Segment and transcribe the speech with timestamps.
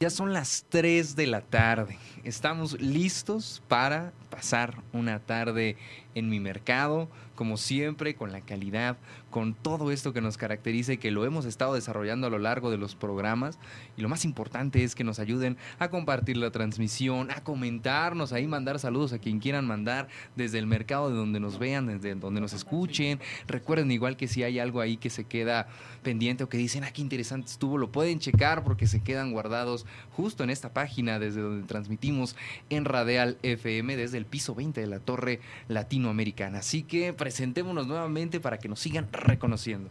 [0.00, 1.98] Ya son las 3 de la tarde.
[2.24, 5.76] Estamos listos para pasar una tarde
[6.14, 8.98] en mi mercado, como siempre, con la calidad,
[9.30, 12.70] con todo esto que nos caracteriza y que lo hemos estado desarrollando a lo largo
[12.70, 13.58] de los programas.
[13.96, 18.46] Y lo más importante es que nos ayuden a compartir la transmisión, a comentarnos, ahí
[18.46, 22.42] mandar saludos a quien quieran mandar desde el mercado, de donde nos vean, desde donde
[22.42, 23.20] nos escuchen.
[23.48, 25.66] Recuerden igual que si hay algo ahí que se queda
[26.02, 29.86] pendiente o que dicen, ah, qué interesante estuvo, lo pueden checar porque se quedan guardados
[30.10, 32.36] justo en esta página desde donde transmitimos
[32.68, 36.58] en Radial FM desde el piso 20 de la Torre Latinoamericana.
[36.58, 39.88] Así que presentémonos nuevamente para que nos sigan reconociendo.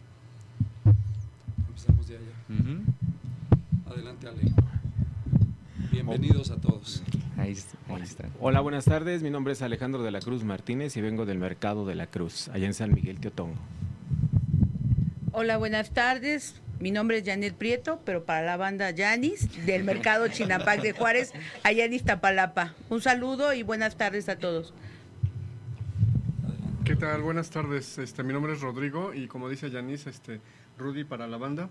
[1.68, 2.26] Empezamos de allá.
[3.90, 4.42] Adelante, Ale.
[5.90, 7.02] Bienvenidos a todos.
[7.38, 7.56] Ahí,
[7.88, 8.28] ahí está.
[8.40, 9.22] Hola, buenas tardes.
[9.22, 12.50] Mi nombre es Alejandro de la Cruz Martínez y vengo del Mercado de la Cruz,
[12.50, 13.56] allá en San Miguel Teotongo.
[15.32, 16.60] Hola, buenas tardes.
[16.78, 21.32] Mi nombre es Janet Prieto, pero para la banda Yanis, del Mercado Chinapac de Juárez,
[21.62, 22.74] allá en Iztapalapa.
[22.90, 24.74] Un saludo y buenas tardes a todos.
[26.90, 27.22] ¿Qué tal?
[27.22, 27.98] Buenas tardes.
[27.98, 30.40] Este, mi nombre es Rodrigo y como dice Yanis, este,
[30.76, 31.70] Rudy para la banda.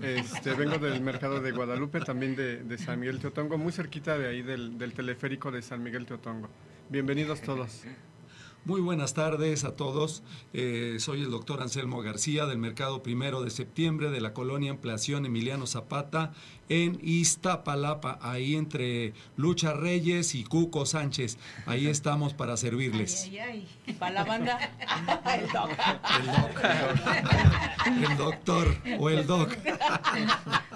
[0.00, 4.42] Este, vengo del mercado de Guadalupe, también de, San Miguel Teotongo, muy cerquita de ahí
[4.42, 6.48] del, del teleférico de San Miguel Teotongo.
[6.88, 7.82] Bienvenidos todos.
[8.64, 10.22] Muy buenas tardes a todos.
[10.52, 15.26] Eh, soy el doctor Anselmo García del Mercado Primero de Septiembre de la colonia Ampliación
[15.26, 16.32] Emiliano Zapata
[16.68, 21.38] en Iztapalapa, ahí entre Lucha Reyes y Cuco Sánchez.
[21.66, 23.24] Ahí estamos para servirles.
[23.24, 23.94] Ay, ay, ay.
[23.94, 24.58] Para la banda,
[25.34, 25.70] el doc.
[26.20, 29.50] El, doc- el doctor o el doc.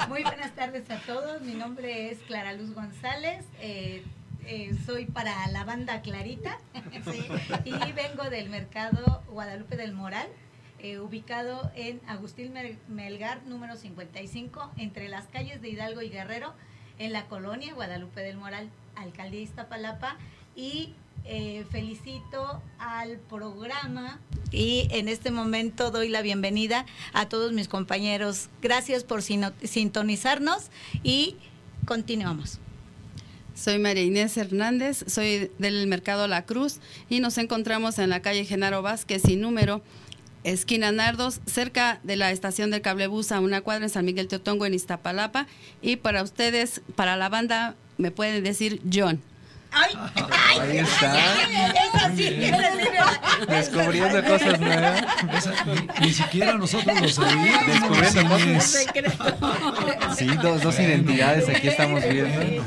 [0.08, 1.41] Muy buenas tardes a todos.
[1.42, 3.44] Mi nombre es Clara Luz González.
[3.60, 4.03] eh,
[4.46, 6.58] eh, soy para la banda Clarita
[7.64, 10.26] y vengo del mercado Guadalupe del Moral,
[10.78, 16.54] eh, ubicado en Agustín Mel- Melgar, número 55, entre las calles de Hidalgo y Guerrero,
[16.98, 20.16] en la colonia Guadalupe del Moral, alcaldía Iztapalapa.
[20.54, 20.94] Y
[21.26, 24.20] eh, felicito al programa
[24.52, 28.48] y en este momento doy la bienvenida a todos mis compañeros.
[28.62, 30.70] Gracias por sintonizarnos
[31.02, 31.36] y
[31.84, 32.58] continuamos.
[33.56, 36.78] Soy María Inés Hernández, soy del Mercado La Cruz
[37.08, 39.80] y nos encontramos en la calle Genaro Vázquez sin número,
[40.44, 44.66] esquina Nardos, cerca de la estación del cablebús a una cuadra en San Miguel Teotongo
[44.66, 45.46] en Iztapalapa.
[45.80, 49.22] Y para ustedes, para la banda, me pueden decir John.
[49.78, 49.91] ¡Ay!
[50.32, 51.14] ay, Ahí está.
[52.16, 52.50] Sí, sí.
[53.48, 55.04] Descubriendo cosas nuevas.
[56.00, 57.66] Ni, ni siquiera nosotros lo sabíamos.
[57.66, 58.36] Descubriendo
[58.92, 60.16] ¿quién cosas.
[60.16, 62.65] Sí, dos, dos identidades aquí estamos viendo.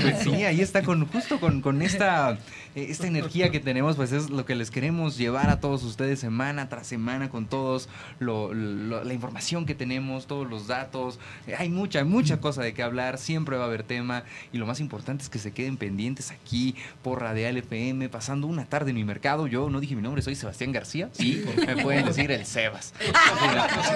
[0.00, 2.32] Pues sí, ahí está con justo con, con esta,
[2.74, 6.20] eh, esta energía que tenemos, pues es lo que les queremos llevar a todos ustedes
[6.20, 7.88] semana tras semana con todos
[8.20, 11.18] lo- lo- la información que tenemos, todos los datos.
[11.46, 14.66] Eh, Hay mucha, mucha cosa de qué hablar, siempre va a haber tema y lo
[14.66, 18.96] más importante es que se queden pendientes aquí por Radial FM, pasando una tarde en
[18.96, 19.46] mi mercado.
[19.46, 21.08] Yo no dije mi nombre, soy Sebastián García.
[21.12, 22.94] Sí, me pueden decir el Sebas.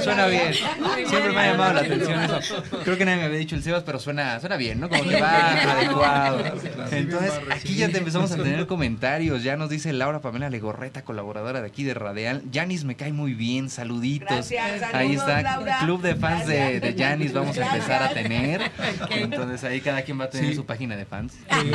[0.02, 0.52] Suena bien.
[0.52, 2.62] Siempre me ha llamado la atención eso.
[2.84, 4.88] Creo que nadie me había dicho el Sebas, pero suena, suena bien, ¿no?
[4.88, 6.40] Como que va adecuado.
[6.90, 9.42] Entonces, aquí ya te empezamos a tener comentarios.
[9.42, 12.42] Ya nos dice Laura Pamela Legorreta, colaboradora de aquí de Radial.
[12.50, 14.28] Yanis me cae muy bien, saluditos.
[14.28, 15.78] Gracias, Ahí está, Laura.
[15.80, 16.82] club de fans de, Gracias.
[16.82, 18.70] de Yanis vamos a empezar a tener.
[19.10, 20.54] Entonces ahí cada quien va a tener Sí.
[20.54, 21.34] su página de fans.
[21.48, 21.72] Eh,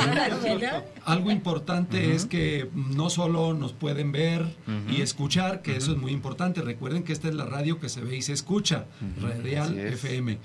[1.06, 4.45] Algo importante es que no solo nos pueden ver
[4.89, 6.62] y escuchar, que eso es muy importante.
[6.62, 8.86] Recuerden que esta es la radio que se ve y se escucha,
[9.22, 10.38] Radial FM.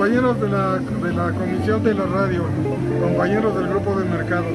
[0.02, 2.43] Compañeros de la, de la Comisión de la Radio,
[3.00, 4.50] compañeros del Grupo de Mercados,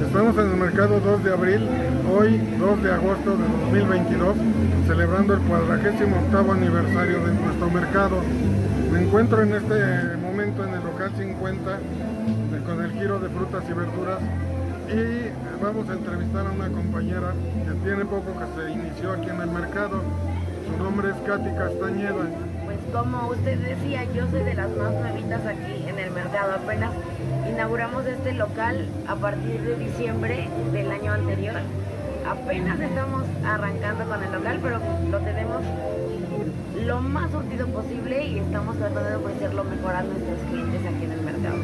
[0.00, 1.68] estamos en el mercado 2 de abril,
[2.10, 3.44] hoy 2 de agosto de
[3.84, 4.34] 2022,
[4.86, 8.16] celebrando el 48 aniversario de nuestro mercado.
[8.90, 13.64] Me encuentro en este momento en el local 50 de- con el giro de frutas
[13.68, 14.18] y verduras
[14.88, 17.34] y vamos a entrevistar a una compañera
[17.66, 20.00] que tiene poco que se inició aquí en el mercado.
[20.66, 22.24] Su nombre es Katy Castañeda.
[22.92, 26.54] Como usted decía, yo soy de las más nuevitas aquí en el mercado.
[26.54, 26.92] Apenas
[27.48, 31.56] inauguramos este local a partir de diciembre del año anterior.
[32.26, 34.78] Apenas estamos arrancando con el local, pero
[35.10, 35.62] lo tenemos
[36.84, 41.04] lo más surtido posible y estamos tratando de ofrecer lo mejor a nuestros clientes aquí
[41.04, 41.56] en el mercado.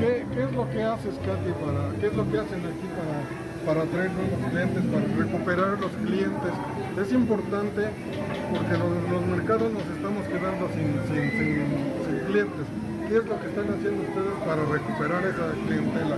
[0.00, 3.45] ¿Qué, qué es lo que haces, Katy, para, qué es lo que hacen aquí para,
[3.66, 6.52] para atraer nuevos clientes, para recuperar los clientes?
[7.02, 7.82] Es importante
[8.54, 11.96] porque los, los mercados nos estamos quedando sin, sin-
[12.26, 12.66] clientes.
[13.08, 16.16] ¿Qué es lo que están haciendo ustedes para recuperar esa clientela?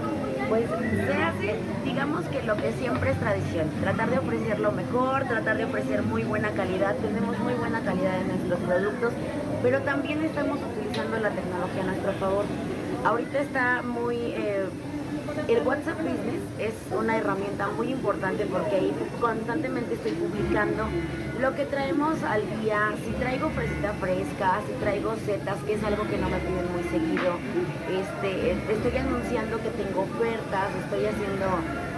[0.49, 5.25] Pues se hace, digamos que lo que siempre es tradición, tratar de ofrecer lo mejor,
[5.25, 9.13] tratar de ofrecer muy buena calidad, tenemos muy buena calidad en nuestros productos,
[9.63, 12.45] pero también estamos utilizando la tecnología a nuestro favor.
[13.05, 14.17] Ahorita está muy...
[14.17, 14.65] eh,
[15.47, 20.85] el WhatsApp Business es una herramienta muy importante porque ahí constantemente estoy publicando
[21.41, 26.05] lo que traemos al día, si traigo fresita fresca, si traigo setas, que es algo
[26.09, 27.39] que no me piden muy seguido,
[27.89, 31.47] este, estoy anunciando que tengo ofertas, estoy haciendo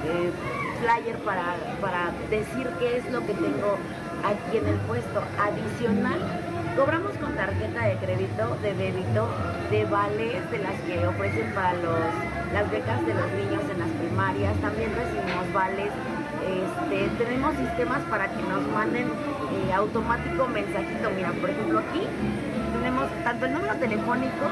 [0.04, 0.31] eh,
[0.81, 3.78] flyer para, para decir qué es lo que tengo
[4.25, 5.22] aquí en el puesto.
[5.40, 6.20] Adicional,
[6.76, 9.28] cobramos con tarjeta de crédito, de débito,
[9.70, 13.91] de vales, de las que ofrecen para los, las becas de los niños en las
[13.91, 15.91] primarias, también recibimos vales.
[16.43, 21.11] Este, tenemos sistemas para que nos manden eh, automático mensajito.
[21.14, 22.02] Mira, por ejemplo, aquí
[22.73, 24.47] tenemos tanto el número telefónico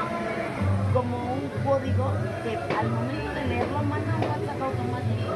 [0.93, 2.13] como un código
[2.43, 5.33] que al momento de leerlo manda un WhatsApp automático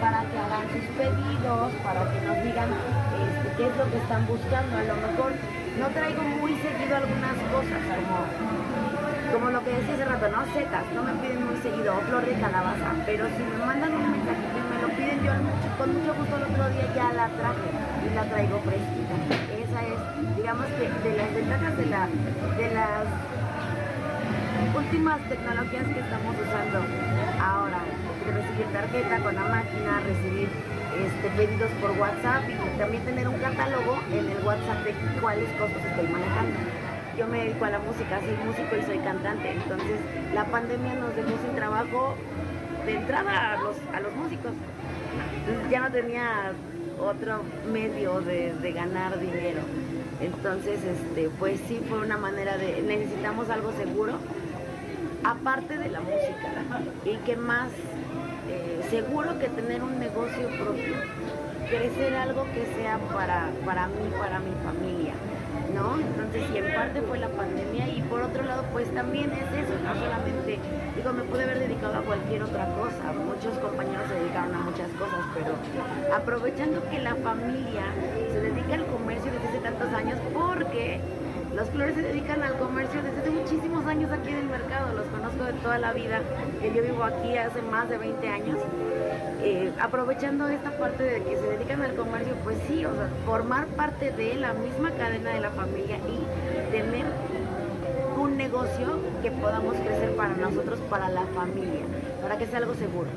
[0.00, 4.26] para que hagan sus pedidos, para que nos digan este, qué es lo que están
[4.26, 4.76] buscando.
[4.76, 5.32] A lo mejor
[5.78, 8.16] no traigo muy seguido algunas cosas como,
[9.32, 10.44] como lo que decía hace rato, ¿no?
[10.52, 14.10] Setas, no me piden muy seguido, o flor de calabaza, pero si me mandan un
[14.12, 15.32] mensajito y me lo piden, yo
[15.78, 17.68] con mucho gusto el otro día ya la traje
[18.04, 19.14] y la traigo fresquita.
[19.54, 19.98] Esa es,
[20.36, 22.08] digamos que de las ventajas de, la,
[22.56, 23.04] de las
[24.76, 26.78] últimas tecnologías que estamos usando
[27.40, 27.80] ahora,
[28.24, 30.48] de recibir tarjeta con la máquina, recibir
[30.94, 35.82] este, pedidos por WhatsApp y también tener un catálogo en el WhatsApp de cuáles cosas
[35.84, 36.83] estoy manejando.
[37.18, 40.00] Yo me dedico a la música, soy músico y soy cantante, entonces
[40.34, 42.16] la pandemia nos dejó sin trabajo
[42.86, 44.52] de entrada a los, a los músicos.
[45.70, 46.52] Ya no tenía
[46.98, 47.42] otro
[47.72, 49.60] medio de, de ganar dinero.
[50.20, 54.14] Entonces, este, pues sí fue una manera de, necesitamos algo seguro,
[55.22, 56.64] aparte de la música.
[57.04, 57.68] Y que más
[58.48, 60.94] eh, seguro que tener un negocio propio,
[61.68, 65.13] crecer algo que sea para, para mí, para mi familia.
[65.74, 69.74] Entonces, sí, en parte fue la pandemia y por otro lado, pues también es eso,
[69.82, 70.60] no solamente,
[70.94, 74.88] digo, me pude haber dedicado a cualquier otra cosa, muchos compañeros se dedicaron a muchas
[74.92, 75.56] cosas, pero
[76.14, 77.82] aprovechando que la familia
[78.32, 81.00] se dedica al comercio desde hace tantos años, porque
[81.56, 85.06] los flores se dedican al comercio desde hace muchísimos años aquí en el mercado, los
[85.06, 86.20] conozco de toda la vida,
[86.60, 88.58] que yo vivo aquí hace más de 20 años.
[89.46, 93.66] Eh, aprovechando esta parte de que se dedican al comercio, pues sí, o sea, formar
[93.66, 97.04] parte de la misma cadena de la familia y tener
[98.18, 101.82] un negocio que podamos crecer para nosotros, para la familia,
[102.22, 103.10] para que sea algo seguro.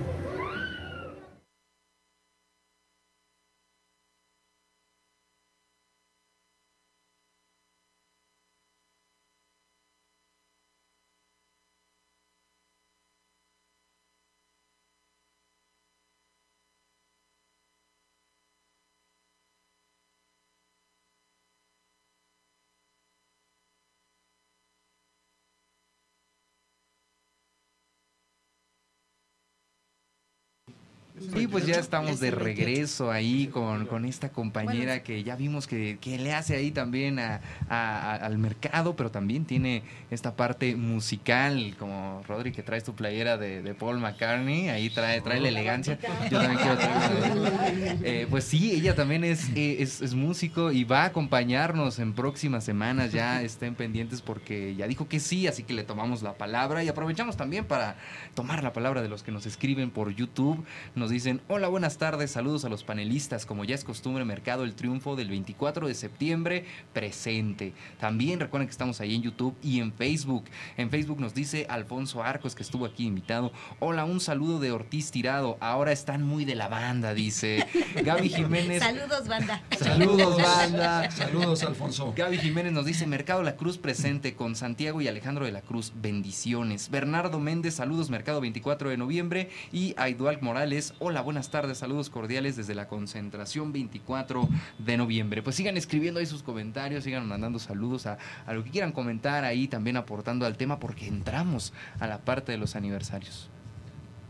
[31.34, 35.04] Sí, pues ya estamos de regreso ahí con, con esta compañera Bueno.
[35.04, 39.10] que ya vimos que, que le hace ahí también a, a- a- al mercado, pero
[39.12, 44.70] también tiene esta parte musical, como Rodri que traes tu playera de, de Paul McCartney,
[44.70, 45.98] ahí trae, trae la elegancia.
[46.30, 47.98] Yo también quiero traer.
[48.04, 52.14] Eh, pues sí, ella también es, eh, es, es músico y va a acompañarnos en
[52.14, 56.34] próximas semanas, ya estén pendientes porque ya dijo que sí, así que le tomamos la
[56.38, 57.96] palabra y aprovechamos también para
[58.36, 60.64] tomar la palabra de los que nos escriben por YouTube.
[60.96, 64.76] Nos dicen, hola, buenas tardes, saludos a los panelistas, como ya es costumbre, Mercado El
[64.76, 67.74] Triunfo del 24 de septiembre presente.
[68.00, 70.46] También recuerden que estamos ahí en YouTube y en Facebook.
[70.78, 75.12] En Facebook nos dice Alfonso Arcos, que estuvo aquí invitado, hola, un saludo de Ortiz
[75.12, 77.66] Tirado, ahora están muy de la banda, dice
[78.04, 78.82] Gaby Jiménez.
[78.82, 79.64] Saludos, banda.
[79.78, 81.12] Saludos, banda.
[81.12, 82.14] Saludos, Alfonso.
[82.16, 85.94] Gaby Jiménez nos dice Mercado La Cruz presente con Santiago y Alejandro de la Cruz.
[85.96, 86.90] Bendiciones.
[86.90, 89.50] Bernardo Méndez, saludos Mercado 24 de noviembre.
[89.72, 94.48] Y Aidual Morales, hola, buenas tardes, saludos cordiales desde la concentración 24
[94.80, 95.44] de noviembre.
[95.44, 99.44] Pues sigan escribiendo ahí sus comentarios, sigan mandando saludos a, a lo que quieran comentar
[99.44, 103.50] ahí, también aportando al tema porque entramos a la parte de los aniversarios.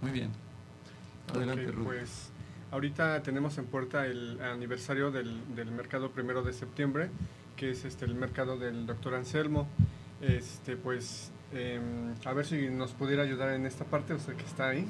[0.02, 0.30] Muy bien.
[1.34, 1.86] Adelante, Ok, Rudy.
[1.86, 2.30] pues
[2.72, 7.10] ahorita tenemos en puerta el aniversario del, del mercado primero de septiembre,
[7.56, 9.68] que es este el mercado del doctor Anselmo.
[10.22, 14.70] Este, pues em, a ver si nos pudiera ayudar en esta parte, usted que está
[14.70, 14.86] ahí.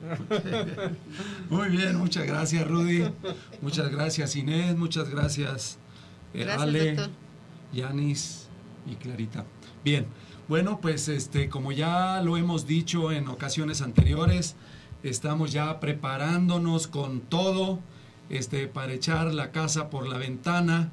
[1.50, 3.04] Muy bien, muchas gracias, Rudy.
[3.60, 4.76] Muchas gracias, Inés.
[4.76, 5.78] Muchas gracias,
[6.34, 6.96] eh, Gracias, Ale.
[7.72, 8.48] Yanis
[8.90, 9.44] y Clarita.
[9.84, 10.06] Bien,
[10.48, 14.56] bueno, pues este, como ya lo hemos dicho en ocasiones anteriores,
[15.02, 17.78] estamos ya preparándonos con todo
[18.28, 20.92] este, para echar la casa por la ventana,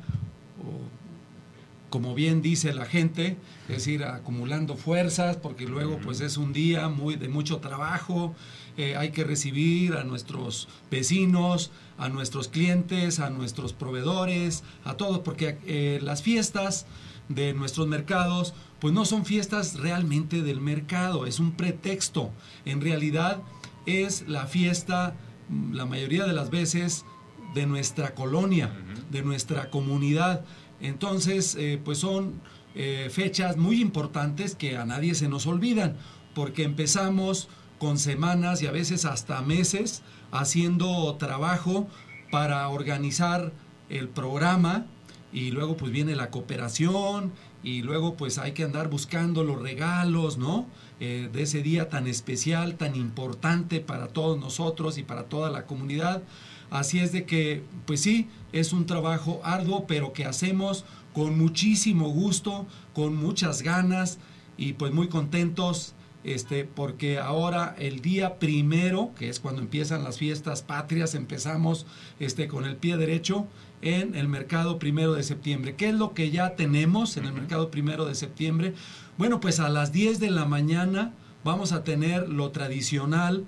[0.60, 3.38] o como bien dice la gente,
[3.70, 8.36] es decir, acumulando fuerzas, porque luego pues es un día muy de mucho trabajo,
[8.78, 15.20] eh, hay que recibir a nuestros vecinos, a nuestros clientes, a nuestros proveedores, a todos,
[15.20, 16.86] porque eh, las fiestas
[17.30, 22.32] de nuestros mercados, pues no son fiestas realmente del mercado, es un pretexto.
[22.66, 23.42] En realidad
[23.86, 25.16] es la fiesta,
[25.50, 27.06] mm, la mayoría de las veces,
[27.54, 28.72] de nuestra colonia,
[29.10, 30.46] de nuestra comunidad.
[30.80, 32.40] Entonces, eh, pues son
[32.76, 35.98] eh, fechas muy importantes que a nadie se nos olvidan,
[36.36, 37.48] porque empezamos
[37.80, 41.88] con semanas y a veces hasta meses haciendo trabajo
[42.32, 43.52] para organizar
[43.90, 44.86] el programa
[45.32, 47.32] y luego pues viene la cooperación
[47.64, 50.68] y luego pues hay que andar buscando los regalos, ¿no?
[51.00, 55.66] Eh, de ese día tan especial, tan importante para todos nosotros y para toda la
[55.66, 56.24] comunidad.
[56.70, 62.10] Así es de que, pues sí, es un trabajo arduo, pero que hacemos con muchísimo
[62.10, 64.18] gusto, con muchas ganas
[64.58, 65.94] y pues muy contentos,
[66.24, 71.86] este, porque ahora el día primero, que es cuando empiezan las fiestas patrias, empezamos
[72.20, 73.48] este, con el pie derecho
[73.82, 75.76] en el mercado primero de septiembre.
[75.76, 78.74] ¿Qué es lo que ya tenemos en el mercado primero de septiembre?
[79.18, 83.46] Bueno, pues a las 10 de la mañana vamos a tener lo tradicional,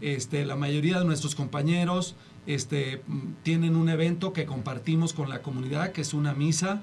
[0.00, 5.42] este, la mayoría de nuestros compañeros este, mm, tienen un evento que compartimos con la
[5.42, 6.82] comunidad, que es una misa,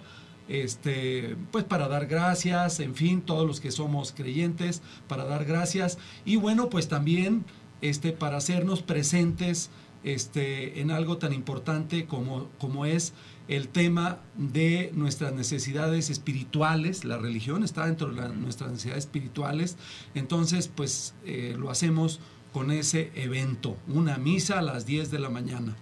[0.50, 5.98] este, pues para dar gracias, en fin, todos los que somos creyentes, para dar gracias.
[6.26, 7.46] Y bueno, pues también
[7.82, 9.70] este, para hacernos presentes
[10.04, 13.14] este, en algo tan importante como, como es
[13.48, 17.06] el tema de nuestras necesidades espirituales.
[17.06, 19.78] La religión está dentro de nuestras necesidades espirituales.
[20.16, 22.20] Entonces, pues eh, lo hacemos
[22.54, 25.76] con ese evento, una misa a las 10 de la mañana.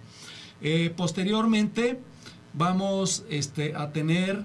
[0.60, 2.00] Eh, posteriormente
[2.52, 4.44] vamos este, a tener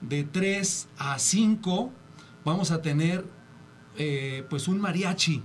[0.00, 1.92] de 3 a 5,
[2.44, 3.24] vamos a tener
[3.96, 5.42] eh, pues un mariachi,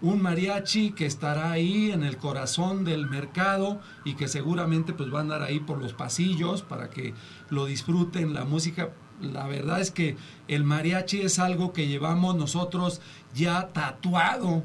[0.00, 5.18] un mariachi que estará ahí en el corazón del mercado y que seguramente pues va
[5.18, 7.14] a andar ahí por los pasillos para que
[7.50, 8.90] lo disfruten la música.
[9.20, 10.16] La verdad es que
[10.48, 13.00] el mariachi es algo que llevamos nosotros
[13.34, 14.64] ya tatuado,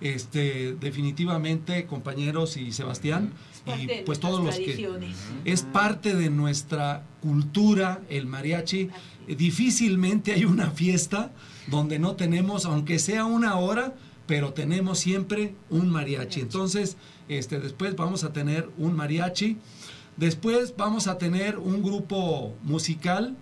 [0.00, 3.32] este, definitivamente, compañeros y Sebastián,
[3.66, 4.88] y pues todos los que
[5.44, 8.88] es parte de nuestra cultura el mariachi.
[9.28, 11.32] Difícilmente hay una fiesta
[11.66, 13.94] donde no tenemos, aunque sea una hora,
[14.26, 16.40] pero tenemos siempre un mariachi.
[16.40, 16.96] Entonces,
[17.28, 19.58] este, después vamos a tener un mariachi.
[20.16, 23.36] Después vamos a tener un grupo musical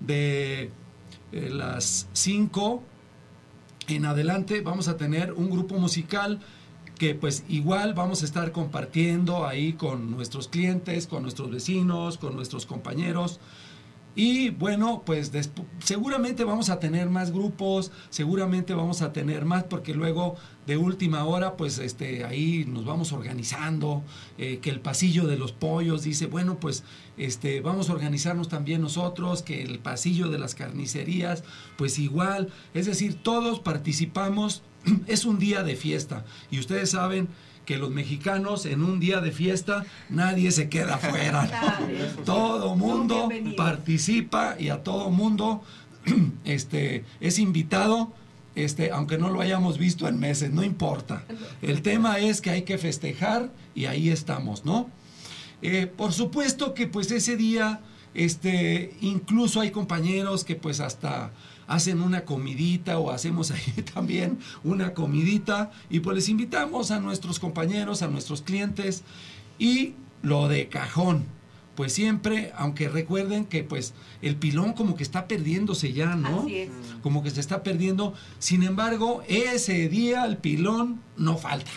[0.00, 0.70] de
[1.32, 2.82] eh, las 5
[3.88, 4.60] en adelante.
[4.60, 6.40] Vamos a tener un grupo musical
[7.12, 12.66] pues igual vamos a estar compartiendo ahí con nuestros clientes, con nuestros vecinos, con nuestros
[12.66, 13.40] compañeros.
[14.16, 15.32] Y bueno, pues
[15.80, 20.36] seguramente vamos a tener más grupos, seguramente vamos a tener más, porque luego
[20.68, 24.04] de última hora, pues este, ahí nos vamos organizando,
[24.38, 26.84] eh, que el pasillo de los pollos dice, bueno, pues
[27.16, 31.42] este, vamos a organizarnos también nosotros, que el pasillo de las carnicerías,
[31.76, 34.62] pues igual, es decir, todos participamos,
[35.06, 37.28] es un día de fiesta, y ustedes saben
[37.64, 41.48] que los mexicanos en un día de fiesta nadie se queda afuera.
[42.18, 42.22] ¿no?
[42.24, 45.62] Todo mundo participa y a todo mundo
[46.44, 48.12] este, es invitado,
[48.54, 51.24] este, aunque no lo hayamos visto en meses, no importa.
[51.62, 54.90] El tema es que hay que festejar y ahí estamos, ¿no?
[55.62, 57.80] Eh, por supuesto que pues ese día,
[58.12, 61.30] este, incluso hay compañeros que pues hasta
[61.66, 67.38] hacen una comidita o hacemos ahí también una comidita y pues les invitamos a nuestros
[67.38, 69.02] compañeros, a nuestros clientes
[69.58, 71.24] y lo de cajón.
[71.74, 76.42] Pues siempre, aunque recuerden que pues el pilón como que está perdiéndose ya, ¿no?
[76.42, 76.70] Así es.
[77.02, 78.14] Como que se está perdiendo.
[78.38, 81.72] Sin embargo, ese día el pilón no falta.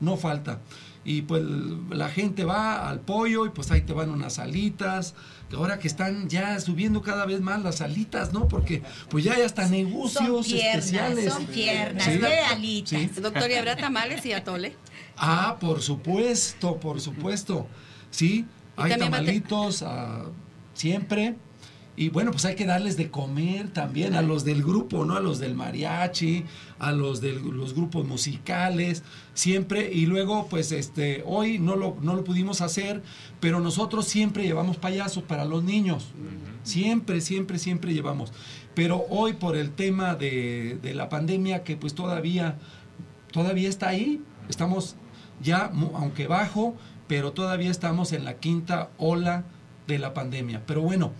[0.00, 0.60] No falta.
[1.02, 1.42] Y pues
[1.90, 5.14] la gente va al pollo y pues ahí te van unas alitas.
[5.48, 8.48] que Ahora que están ya subiendo cada vez más las alitas, ¿no?
[8.48, 11.32] Porque pues ya hay hasta negocios Son piernas, especiales.
[11.32, 12.18] son piernas, Sí.
[12.18, 12.90] de alitas.
[12.90, 13.20] Sí.
[13.20, 14.76] Doctor, ¿y habrá tamales y atole?
[15.16, 17.66] Ah, por supuesto, por supuesto.
[18.10, 18.44] Sí,
[18.76, 20.26] hay tamalitos ah,
[20.74, 21.34] siempre.
[22.00, 25.16] Y bueno, pues hay que darles de comer también a los del grupo, ¿no?
[25.16, 26.46] A los del mariachi,
[26.78, 29.02] a los de los grupos musicales,
[29.34, 29.92] siempre.
[29.92, 33.02] Y luego, pues este, hoy no lo, no lo pudimos hacer,
[33.38, 36.08] pero nosotros siempre llevamos payasos para los niños.
[36.62, 38.32] Siempre, siempre, siempre llevamos.
[38.74, 42.56] Pero hoy por el tema de, de la pandemia, que pues todavía,
[43.30, 44.96] todavía está ahí, estamos
[45.42, 46.74] ya, aunque bajo,
[47.08, 49.44] pero todavía estamos en la quinta ola
[49.86, 50.62] de la pandemia.
[50.64, 51.12] Pero bueno,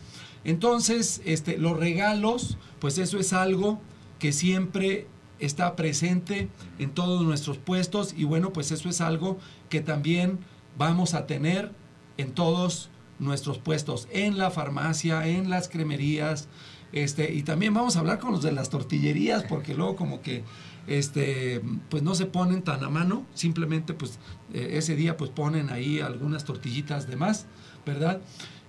[0.45, 3.81] entonces, este, los regalos, pues eso es algo
[4.19, 5.07] que siempre
[5.39, 10.39] está presente en todos nuestros puestos y bueno, pues eso es algo que también
[10.77, 11.73] vamos a tener
[12.17, 16.49] en todos nuestros puestos, en la farmacia, en las cremerías,
[16.93, 20.43] este, y también vamos a hablar con los de las tortillerías, porque luego como que
[20.87, 24.19] este, pues no se ponen tan a mano, simplemente pues
[24.53, 27.47] eh, ese día pues ponen ahí algunas tortillitas de más,
[27.87, 28.21] ¿verdad?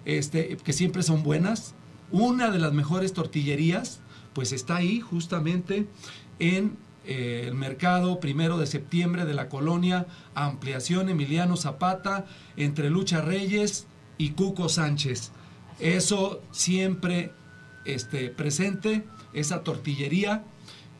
[0.06, 1.74] Este, que siempre son buenas.
[2.12, 4.00] Una de las mejores tortillerías,
[4.34, 5.88] pues está ahí justamente
[6.40, 12.26] en eh, el mercado primero de septiembre de la colonia Ampliación Emiliano Zapata,
[12.58, 13.88] entre Lucha Reyes
[14.18, 15.32] y Cuco Sánchez.
[15.80, 17.32] Eso siempre
[17.86, 20.44] este, presente, esa tortillería,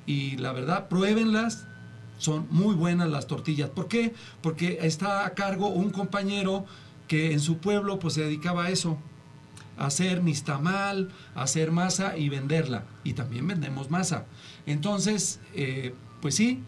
[0.06, 1.68] y la verdad, pruébenlas,
[2.18, 3.70] son muy buenas las tortillas.
[3.70, 4.14] ¿Por qué?
[4.42, 6.66] Porque está a cargo un compañero
[7.12, 8.98] que en su pueblo pues se dedicaba a eso,
[9.78, 12.86] a hacer nistamal, a hacer masa y venderla.
[13.04, 14.28] Y también vendemos masa.
[14.66, 16.62] Entonces, eh, pues sí,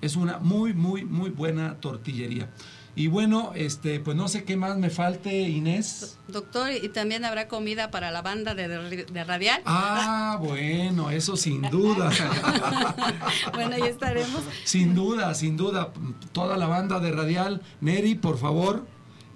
[0.00, 2.48] es una muy, muy, muy buena tortillería.
[2.94, 6.16] Y bueno, este, pues no sé qué más me falte, Inés.
[6.28, 9.60] Doctor, ¿y también habrá comida para la banda de, de- de Radial?
[9.66, 12.10] Ah, bueno, eso sin duda.
[13.54, 14.42] bueno, ahí estaremos.
[14.64, 15.92] Sin duda, sin duda.
[16.30, 17.62] Toda la banda de Radial.
[17.80, 18.86] Neri, por favor.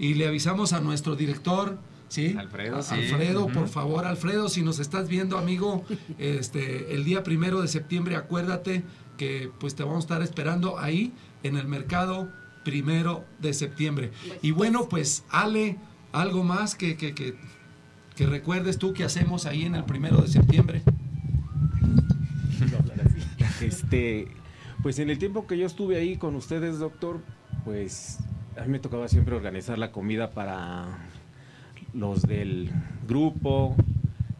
[0.03, 1.79] Y le avisamos a nuestro director.
[2.09, 2.35] ¿Sí?
[2.39, 2.95] Alfredo, A- sí.
[2.97, 5.85] Alfredo, por favor, Alfredo, si nos estás viendo, amigo,
[6.19, 8.83] este, el día primero de septiembre, acuérdate
[9.17, 11.13] que pues te vamos a estar esperando ahí
[11.45, 12.29] en el mercado
[12.65, 14.11] primero de septiembre.
[14.43, 15.79] Y bueno, pues Ale,
[16.13, 17.35] algo más que, que, que,
[18.17, 20.83] que recuerdes tú que hacemos ahí en el primero de septiembre.
[23.61, 24.27] Este,
[24.83, 27.21] pues en el tiempo que yo estuve ahí con ustedes, doctor,
[27.65, 28.19] pues
[28.57, 30.87] a mí me tocaba siempre organizar la comida para
[31.95, 32.71] los del
[33.07, 33.75] grupo.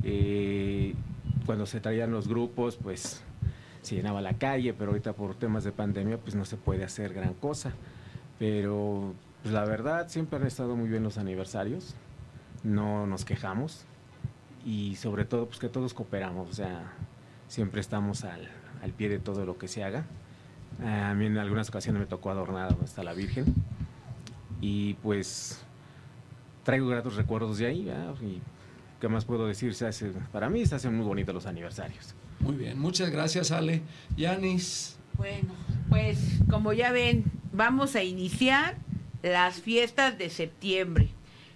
[0.03, 0.95] eh,
[1.47, 3.23] cuando se traían los grupos, pues
[3.83, 7.15] se llenaba la calle, pero ahorita por temas de pandemia, pues no se puede hacer
[7.15, 7.73] gran cosa.
[8.39, 11.95] Pero pues, la verdad, siempre han estado muy bien los aniversarios,
[12.63, 13.85] no nos quejamos
[14.65, 16.93] y sobre todo, pues que todos cooperamos, o sea,
[17.49, 18.49] siempre estamos al,
[18.83, 20.05] al pie de todo lo que se haga.
[20.85, 23.55] A mí en algunas ocasiones me tocó adornar hasta la Virgen
[24.63, 25.61] y pues
[26.63, 28.15] traigo gratos recuerdos de ahí, ¿verdad?
[28.23, 28.41] y
[29.01, 32.15] qué más puedo decir, se hace, para mí se hacen muy bonitos los aniversarios.
[32.39, 33.83] Muy bien, muchas gracias Ale.
[34.17, 34.97] Yanis.
[35.15, 35.53] Bueno,
[35.89, 38.77] pues como ya ven, vamos a iniciar
[39.23, 41.11] las fiestas de septiembre.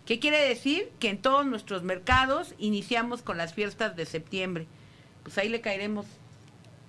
[0.05, 0.91] ¿Qué quiere decir?
[0.99, 4.67] Que en todos nuestros mercados iniciamos con las fiestas de septiembre.
[5.23, 6.07] Pues ahí le caeremos,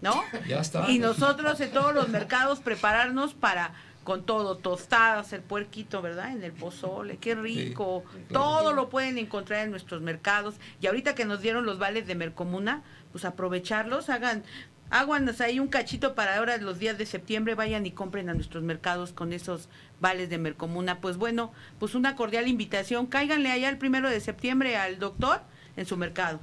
[0.02, 0.14] ¿no?
[0.48, 0.90] Ya está.
[0.90, 3.74] Y nosotros en todos los mercados prepararnos para
[4.08, 6.32] con todo, tostadas, el puerquito, ¿verdad?
[6.32, 8.06] En el pozole, qué rico.
[8.32, 10.56] Todo lo pueden encontrar en nuestros mercados.
[10.80, 14.46] Y ahorita que nos dieron los vales de Mercomuna, pues aprovecharlos, hagan
[14.90, 18.64] Háganos ahí un cachito para ahora los días de septiembre, vayan y compren a nuestros
[18.64, 19.68] mercados con esos
[20.00, 21.02] vales de Mercomuna.
[21.02, 23.08] Pues bueno, pues una cordial invitación.
[23.08, 25.42] Cáiganle allá el primero de septiembre al doctor
[25.76, 26.40] en su mercado.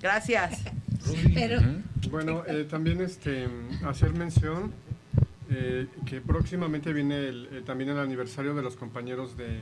[0.00, 0.60] Gracias.
[1.34, 1.58] Pero...
[2.10, 3.46] Bueno, eh, también este,
[3.84, 4.72] hacer mención
[5.50, 9.60] eh, que próximamente viene eh, también el aniversario de los compañeros de,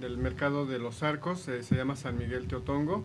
[0.00, 3.04] del mercado de los arcos, se llama San Miguel Teotongo.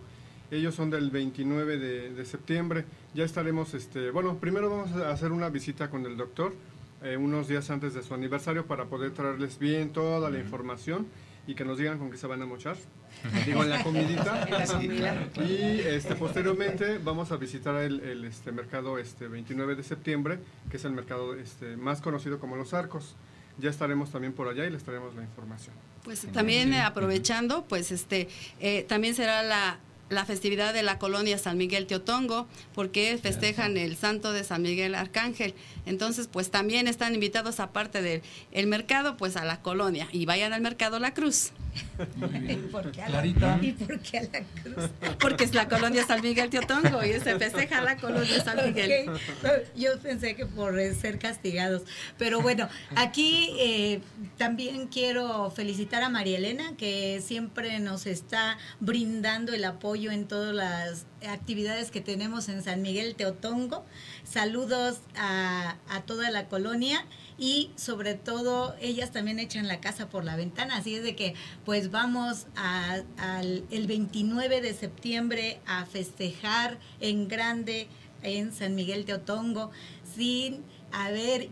[0.50, 2.84] Ellos son del 29 de, septiembre.
[3.14, 6.52] Ya estaremos, este, bueno, primero vamos a hacer una visita con el doctor
[7.02, 11.06] eh, unos días antes de su aniversario para poder traerles bien toda la información
[11.46, 12.76] y que nos digan con qué se van a mochar.
[13.46, 14.48] Digo, en la comidita.
[15.40, 20.38] y este, posteriormente vamos a visitar el, este, mercado este, 29 de septiembre,
[20.70, 23.14] que es el mercado este, más conocido como Los Arcos.
[23.58, 25.74] Ya estaremos también por allá y les traeremos la información.
[26.02, 28.28] Pues también aprovechando, pues este,
[28.60, 29.78] eh, también será la
[30.10, 34.94] la festividad de la colonia San Miguel Teotongo, porque festejan el santo de San Miguel
[34.94, 35.54] Arcángel.
[35.86, 40.08] Entonces, pues también están invitados, aparte del el mercado, pues a la colonia.
[40.12, 41.52] Y vayan al mercado La Cruz.
[42.48, 43.22] ¿Y por qué a la,
[44.62, 44.90] Cruz?
[45.18, 49.10] Porque es la colonia San Miguel Teotongo y se festeja la colonia San Miguel.
[49.76, 51.82] Yo pensé que por ser castigados.
[52.18, 54.00] Pero bueno, aquí eh,
[54.36, 60.52] también quiero felicitar a María Elena, que siempre nos está brindando el apoyo en todas
[60.52, 63.84] las actividades que tenemos en San Miguel Teotongo.
[64.24, 67.06] Saludos a, toda la colonia
[67.38, 71.34] y sobre todo ellas también echan la casa por la ventana, así es de que
[71.64, 73.06] pues vamos al
[73.70, 77.86] el 29 de septiembre a festejar en grande
[78.22, 79.70] en San Miguel de Otongo
[80.16, 81.48] sin haber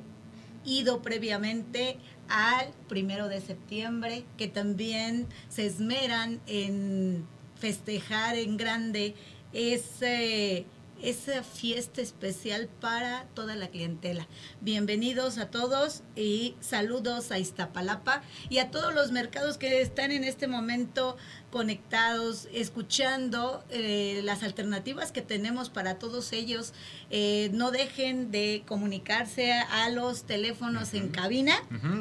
[0.64, 1.96] ido previamente
[2.28, 7.26] al primero de septiembre, que también se esmeran en
[7.62, 9.14] festejar en grande
[9.52, 10.66] ese
[11.00, 14.28] esa fiesta especial para toda la clientela.
[14.60, 20.22] Bienvenidos a todos y saludos a Iztapalapa y a todos los mercados que están en
[20.22, 21.16] este momento
[21.50, 26.72] conectados, escuchando eh, las alternativas que tenemos para todos ellos.
[27.10, 31.54] Eh, no dejen de comunicarse a los teléfonos en cabina.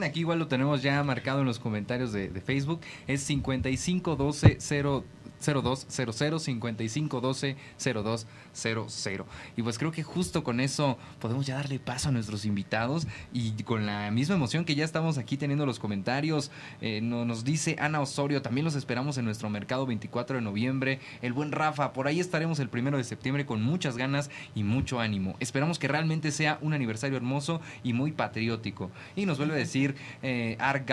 [0.04, 2.82] Aquí igual lo tenemos ya marcado en los comentarios de, de Facebook.
[3.08, 5.04] Es 5512 0
[5.42, 9.26] 0200 5512 0200.
[9.58, 13.52] Y pues creo que justo con eso podemos ya darle paso a nuestros invitados y
[13.64, 16.52] con la misma emoción que ya estamos aquí teniendo los comentarios,
[16.82, 21.00] eh, nos dice Ana Osorio, también los esperamos en nuestro mercado 24 de noviembre.
[21.22, 25.00] El buen Rafa, por ahí estaremos el primero de septiembre con muchas ganas y mucho
[25.00, 25.36] ánimo.
[25.40, 28.92] Esperamos que realmente sea un aniversario hermoso y muy patriótico.
[29.16, 30.90] Y nos vuelve a decir eh, Art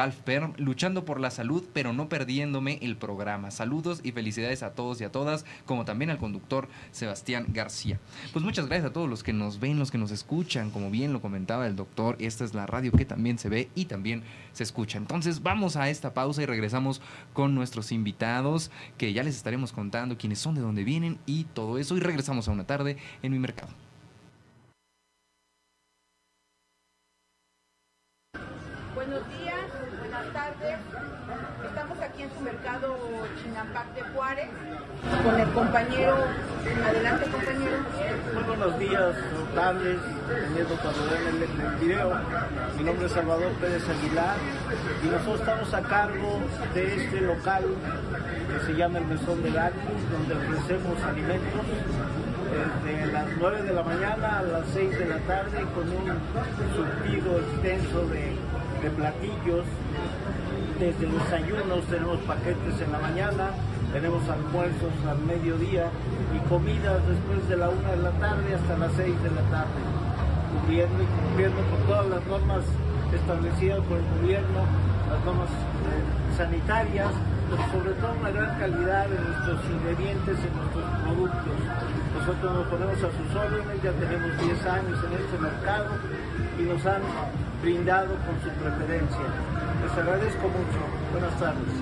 [0.57, 3.51] luchando por la salud, pero no perdiéndome el programa.
[3.51, 7.99] Saludos y felicidades a todos y a todas, como también al conductor Sebastián García.
[8.33, 11.13] Pues muchas gracias a todos los que nos ven, los que nos escuchan, como bien
[11.13, 14.23] lo comentaba el doctor, esta es la radio que también se ve y también
[14.53, 14.99] se escucha.
[14.99, 17.01] Entonces vamos a esta pausa y regresamos
[17.33, 21.79] con nuestros invitados, que ya les estaremos contando quiénes son, de dónde vienen y todo
[21.79, 23.73] eso, y regresamos a una tarde en mi mercado.
[28.95, 29.65] Buenos días,
[30.01, 30.79] buenas tardes.
[31.65, 32.97] Estamos aquí en su mercado
[33.43, 34.49] Chinampac de Juárez
[35.25, 36.17] con el compañero.
[36.87, 37.77] Adelante, compañero.
[38.35, 39.15] Muy buenos días,
[39.55, 42.13] tardes, teniendo cuando ven el, video.
[42.77, 44.37] Mi nombre es Salvador Pérez Aguilar
[45.03, 46.39] y nosotros estamos a cargo
[46.75, 51.67] de este local que se llama el Mesón de Gatos, donde ofrecemos alimentos
[52.85, 56.19] desde las 9 de la mañana a las 6 de la tarde con un
[56.75, 59.65] surtido extenso de platillos
[60.79, 63.51] desde desayunos, tenemos paquetes en la mañana,
[63.93, 65.91] tenemos almuerzos al mediodía
[66.35, 69.81] y comidas después de la una de la tarde hasta las seis de la tarde,
[70.55, 72.63] cubriendo y cumpliendo con todas las normas
[73.13, 74.61] establecidas por el gobierno,
[75.11, 77.11] las normas eh, sanitarias,
[77.51, 81.59] pero sobre todo una gran calidad de nuestros ingredientes y nuestros productos.
[82.15, 85.91] Nosotros nos ponemos a sus órdenes, ya tenemos 10 años en este mercado
[86.55, 87.03] y nos han
[87.63, 89.58] brindado con su preferencia.
[89.89, 90.81] Les agradezco mucho.
[91.13, 91.73] Buenas tardes.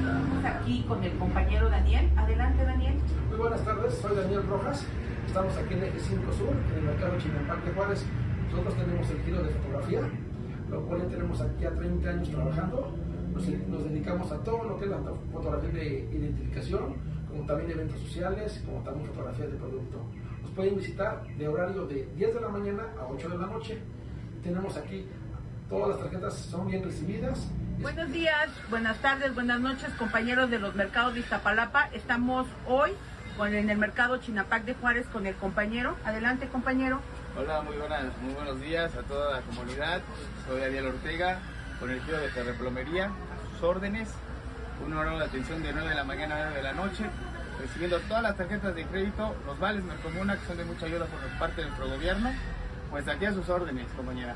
[0.44, 2.08] Aquí con el compañero Daniel.
[2.16, 2.94] Adelante, Daniel.
[3.28, 4.86] Muy buenas tardes, soy Daniel Rojas.
[5.26, 8.06] Estamos aquí en Eje 5 Sur, en el mercado Chinampac de Juárez.
[8.48, 10.00] Nosotros tenemos el giro de fotografía,
[10.70, 12.96] lo cual ya tenemos aquí a 30 años trabajando.
[13.34, 14.98] Nos, nos, dedicamos a todo lo que es la
[15.32, 16.94] fotografía de identificación,
[17.28, 19.98] como también eventos sociales, como también fotografía de producto.
[20.42, 23.78] Nos pueden visitar de horario de 10 de la mañana a 8 de la noche.
[24.44, 25.06] Tenemos aquí
[25.68, 27.48] Todas las tarjetas son bien recibidas.
[27.80, 31.88] Buenos días, buenas tardes, buenas noches, compañeros de los mercados de Iztapalapa.
[31.92, 32.92] Estamos hoy
[33.38, 35.94] en el mercado Chinapac de Juárez con el compañero.
[36.04, 37.00] Adelante, compañero.
[37.36, 40.00] Hola, muy, buenas, muy buenos días a toda la comunidad.
[40.46, 41.38] Soy Ariel Ortega,
[41.78, 44.08] con el giro de Terreplomería, a sus órdenes.
[44.84, 47.04] Un horario de atención de 9 de la mañana a 9 de la noche,
[47.60, 51.20] recibiendo todas las tarjetas de crédito, los vales Mercomuna, que son de mucha ayuda por
[51.38, 52.30] parte de nuestro gobierno.
[52.90, 54.34] Pues aquí a sus órdenes, compañera.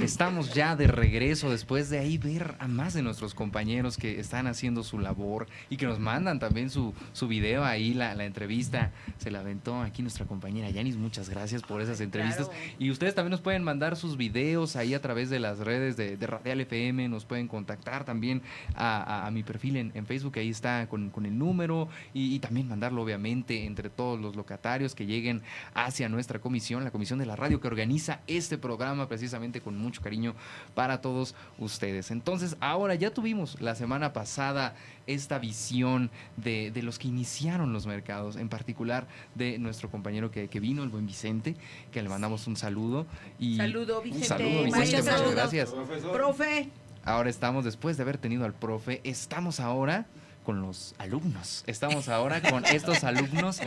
[0.00, 4.46] Estamos ya de regreso después de ahí ver a más de nuestros compañeros que están
[4.46, 8.92] haciendo su labor y que nos mandan también su, su video ahí, la, la entrevista.
[9.18, 10.96] Se la aventó aquí nuestra compañera Yanis.
[10.96, 12.48] Muchas gracias por esas entrevistas.
[12.48, 12.62] Claro.
[12.78, 16.16] Y ustedes también nos pueden mandar sus videos ahí a través de las redes de,
[16.16, 17.08] de Radial FM.
[17.08, 18.42] Nos pueden contactar también
[18.74, 20.38] a, a- a mi perfil en, en Facebook.
[20.38, 21.88] Ahí está con, con el número.
[22.14, 25.42] Y, y también mandarlo, obviamente, entre todos los locatarios que lleguen
[25.74, 30.00] hacia nuestra comisión, la comisión de la radio que organiza este programa precisamente con mucho
[30.02, 30.34] cariño
[30.74, 32.10] para todos ustedes.
[32.10, 34.74] Entonces, ahora ya tuvimos la semana pasada
[35.06, 40.48] esta visión de, de los que iniciaron los mercados, en particular de nuestro compañero que,
[40.48, 41.56] que vino, el buen Vicente,
[41.92, 43.06] que le mandamos un saludo.
[43.38, 44.26] Y Saludo, Un Vicente.
[44.28, 45.34] saludo, Vicente, muchas saludos.
[45.34, 45.74] gracias.
[46.12, 46.68] Profe.
[47.04, 50.06] Ahora estamos, después de haber tenido al profe, estamos ahora
[50.50, 51.62] con los alumnos.
[51.68, 53.60] Estamos ahora con estos alumnos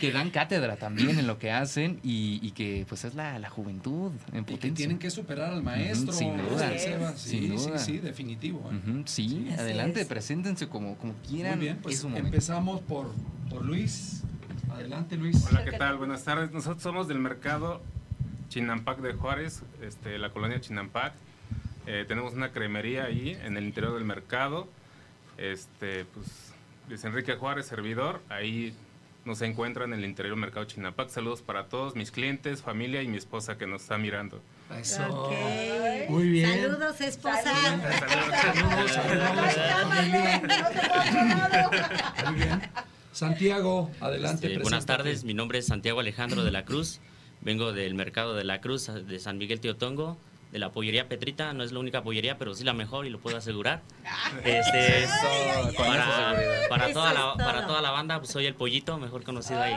[0.00, 3.50] que dan cátedra también en lo que hacen y, y que pues es la, la
[3.50, 4.74] juventud en Y que potencia.
[4.74, 6.08] tienen que superar al maestro.
[6.08, 6.78] Ujú, sin duda.
[6.78, 7.20] Sebas.
[7.20, 7.78] Sí, Sin sí, duda.
[7.78, 8.66] sí, definitivo.
[8.72, 8.76] ¿eh?
[8.76, 10.06] Ujú, sí, Así adelante, es.
[10.06, 11.58] preséntense como, como quieran.
[11.58, 13.12] Muy bien, pues empezamos por,
[13.50, 14.22] por Luis.
[14.70, 15.44] Adelante, Luis.
[15.50, 15.98] Hola, ¿qué tal?
[15.98, 16.50] Buenas tardes.
[16.50, 17.82] Nosotros somos del mercado
[18.48, 21.12] Chinampac de Juárez, este, la colonia Chinampac.
[21.86, 24.66] Eh, tenemos una cremería ahí en el interior del mercado.
[25.36, 26.52] Este, pues,
[26.88, 28.20] Luis Enrique Juárez, servidor.
[28.28, 28.74] Ahí
[29.24, 31.08] nos encuentran en el interior del mercado Chinampac.
[31.08, 34.40] Saludos para todos, mis clientes, familia y mi esposa que nos está mirando.
[34.78, 35.30] Eso.
[36.08, 36.62] Muy bien.
[36.62, 37.54] Saludos, esposa.
[37.54, 39.56] Saludos, saludos.
[42.26, 42.62] Muy bien.
[43.12, 44.46] Santiago, adelante.
[44.46, 46.98] Este, buenas tardes, mi nombre es Santiago Alejandro de la Cruz.
[47.42, 50.16] Vengo del mercado de la Cruz de San Miguel Teotongo,
[50.52, 51.52] de la pollería Petrita.
[51.54, 53.82] No es la única pollería, pero sí la mejor y lo puedo asegurar.
[54.44, 55.28] Este, Eso,
[56.68, 59.76] para, toda la, para toda la banda, pues soy el pollito, mejor conocido ahí.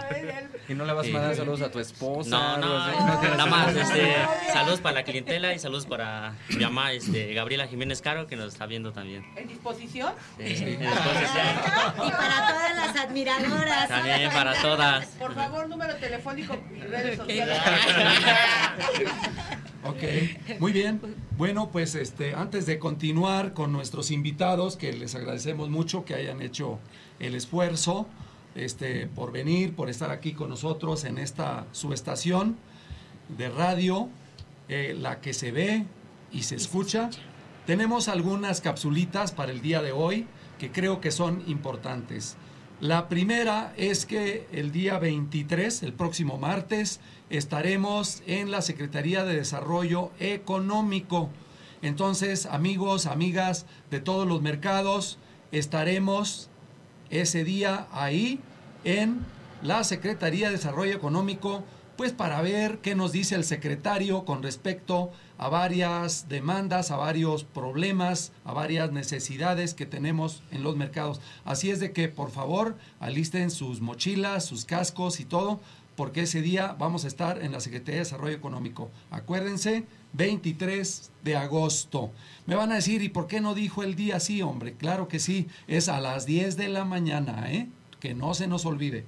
[0.67, 2.29] Y no le vas a mandar saludos a tu esposa.
[2.29, 3.89] No, no, nada más, saludos?
[3.89, 4.15] este,
[4.51, 8.53] saludos para la clientela y saludos para mi mamá, este, Gabriela Jiménez Caro, que nos
[8.53, 9.25] está viendo también.
[9.35, 10.13] ¿En disposición?
[10.38, 11.29] Sí, después,
[11.95, 13.88] Y para todas las admiradoras.
[13.88, 15.05] También para todas.
[15.07, 17.59] Por favor, número telefónico y redes sociales.
[19.85, 20.03] Ok,
[20.59, 20.99] muy bien.
[21.37, 26.41] Bueno, pues este, antes de continuar con nuestros invitados, que les agradecemos mucho que hayan
[26.41, 26.79] hecho
[27.19, 28.07] el esfuerzo
[28.55, 32.57] este, por venir, por estar aquí con nosotros en esta subestación
[33.37, 34.09] de radio,
[34.69, 35.85] eh, la que se ve
[36.31, 37.09] y se escucha.
[37.65, 40.25] Tenemos algunas capsulitas para el día de hoy
[40.57, 42.37] que creo que son importantes.
[42.81, 49.35] La primera es que el día 23, el próximo martes, estaremos en la Secretaría de
[49.35, 51.29] Desarrollo Económico.
[51.81, 55.17] Entonces, amigos, amigas de todos los mercados,
[55.51, 56.49] estaremos
[57.09, 58.39] ese día ahí
[58.83, 59.25] en
[59.61, 61.63] la Secretaría de Desarrollo Económico,
[61.97, 67.45] pues para ver qué nos dice el secretario con respecto a varias demandas, a varios
[67.45, 71.21] problemas, a varias necesidades que tenemos en los mercados.
[71.45, 75.61] Así es de que, por favor, alisten sus mochilas, sus cascos y todo,
[75.95, 78.91] porque ese día vamos a estar en la Secretaría de Desarrollo Económico.
[79.12, 82.12] Acuérdense, 23 de agosto.
[82.45, 84.73] Me van a decir, ¿y por qué no dijo el día así, hombre?
[84.73, 87.67] Claro que sí, es a las 10 de la mañana, ¿eh?
[87.99, 89.05] Que no se nos olvide.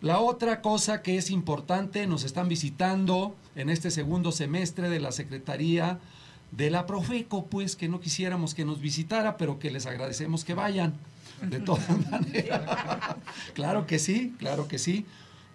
[0.00, 5.12] La otra cosa que es importante, nos están visitando en este segundo semestre de la
[5.12, 5.98] Secretaría
[6.52, 10.54] de la Profeco, pues que no quisiéramos que nos visitara, pero que les agradecemos que
[10.54, 10.94] vayan.
[11.42, 13.16] De todas maneras.
[13.52, 15.04] claro que sí, claro que sí.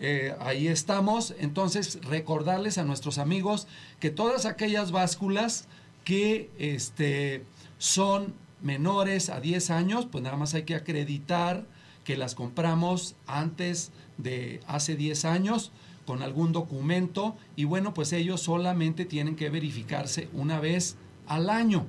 [0.03, 1.35] Eh, ahí estamos.
[1.39, 3.67] Entonces, recordarles a nuestros amigos
[3.99, 5.67] que todas aquellas básculas
[6.03, 7.45] que este,
[7.77, 11.65] son menores a 10 años, pues nada más hay que acreditar
[12.03, 15.71] que las compramos antes de hace 10 años
[16.07, 21.85] con algún documento y bueno, pues ellos solamente tienen que verificarse una vez al año.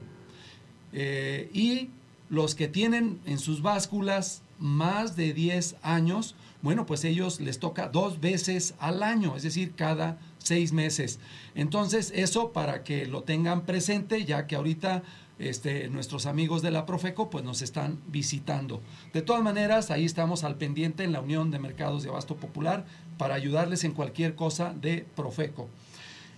[0.92, 1.88] Eh, y
[2.28, 7.88] los que tienen en sus básculas más de 10 años, bueno, pues ellos les toca
[7.88, 11.18] dos veces al año, es decir, cada seis meses.
[11.54, 15.02] Entonces, eso para que lo tengan presente, ya que ahorita
[15.38, 18.80] este, nuestros amigos de la Profeco pues nos están visitando.
[19.12, 22.86] De todas maneras, ahí estamos al pendiente en la Unión de Mercados de Abasto Popular
[23.18, 25.68] para ayudarles en cualquier cosa de Profeco.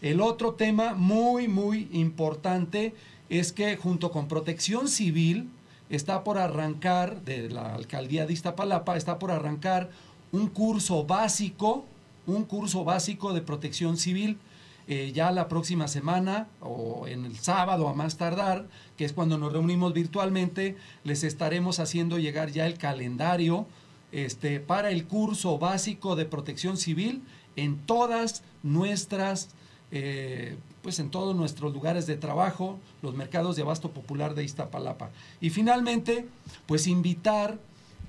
[0.01, 2.95] El otro tema muy, muy importante
[3.29, 5.51] es que junto con Protección Civil
[5.91, 9.91] está por arrancar, de la Alcaldía de Iztapalapa, está por arrancar
[10.35, 11.85] un curso básico,
[12.27, 14.37] un curso básico de protección civil.
[14.87, 18.67] Eh, ya la próxima semana o en el sábado a más tardar,
[18.99, 23.67] que es cuando nos reunimos virtualmente, les estaremos haciendo llegar ya el calendario
[24.13, 27.23] este, para el curso básico de protección civil
[27.57, 29.49] en todas nuestras,
[29.91, 35.11] eh, pues en todos nuestros lugares de trabajo, los mercados de abasto popular de Iztapalapa.
[35.41, 36.27] Y finalmente,
[36.67, 37.59] pues invitar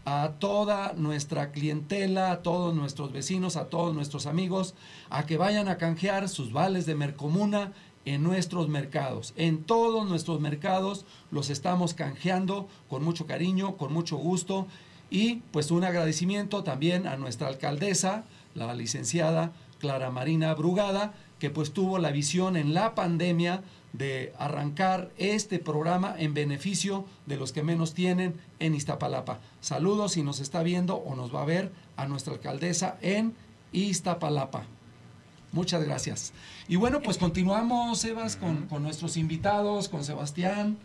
[0.06, 4.76] a toda nuestra clientela, a todos nuestros vecinos, a todos nuestros amigos,
[5.10, 7.74] a que vayan a canjear sus vales de Mercomuna
[8.06, 9.34] en nuestros mercados.
[9.36, 14.68] En todos nuestros mercados los estamos canjeando con mucho cariño, con mucho gusto
[15.10, 21.74] y pues un agradecimiento también a nuestra alcaldesa, la licenciada Clara Marina Brugada, que pues
[21.74, 27.64] tuvo la visión en la pandemia de arrancar este programa en beneficio de los que
[27.64, 29.40] menos tienen en Iztapalapa.
[29.62, 33.34] Saludos si nos está viendo o nos va a ver a nuestra alcaldesa en
[33.72, 34.66] Iztapalapa.
[35.52, 36.34] Muchas gracias.
[36.68, 40.78] Y bueno, pues continuamos, Sebas, con, con nuestros invitados, con Sebastián,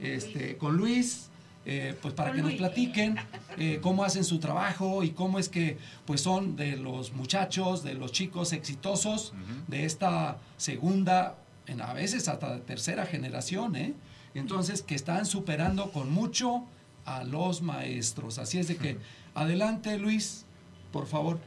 [0.00, 1.27] este, con Luis.
[1.70, 3.16] Eh, pues para que nos platiquen
[3.58, 5.76] eh, cómo hacen su trabajo y cómo es que
[6.06, 9.34] pues son de los muchachos, de los chicos exitosos
[9.66, 13.92] de esta segunda, en, a veces hasta tercera generación, ¿eh?
[14.32, 16.64] Entonces que están superando con mucho
[17.04, 18.38] a los maestros.
[18.38, 18.96] Así es de que
[19.34, 20.46] adelante Luis,
[20.90, 21.38] por favor.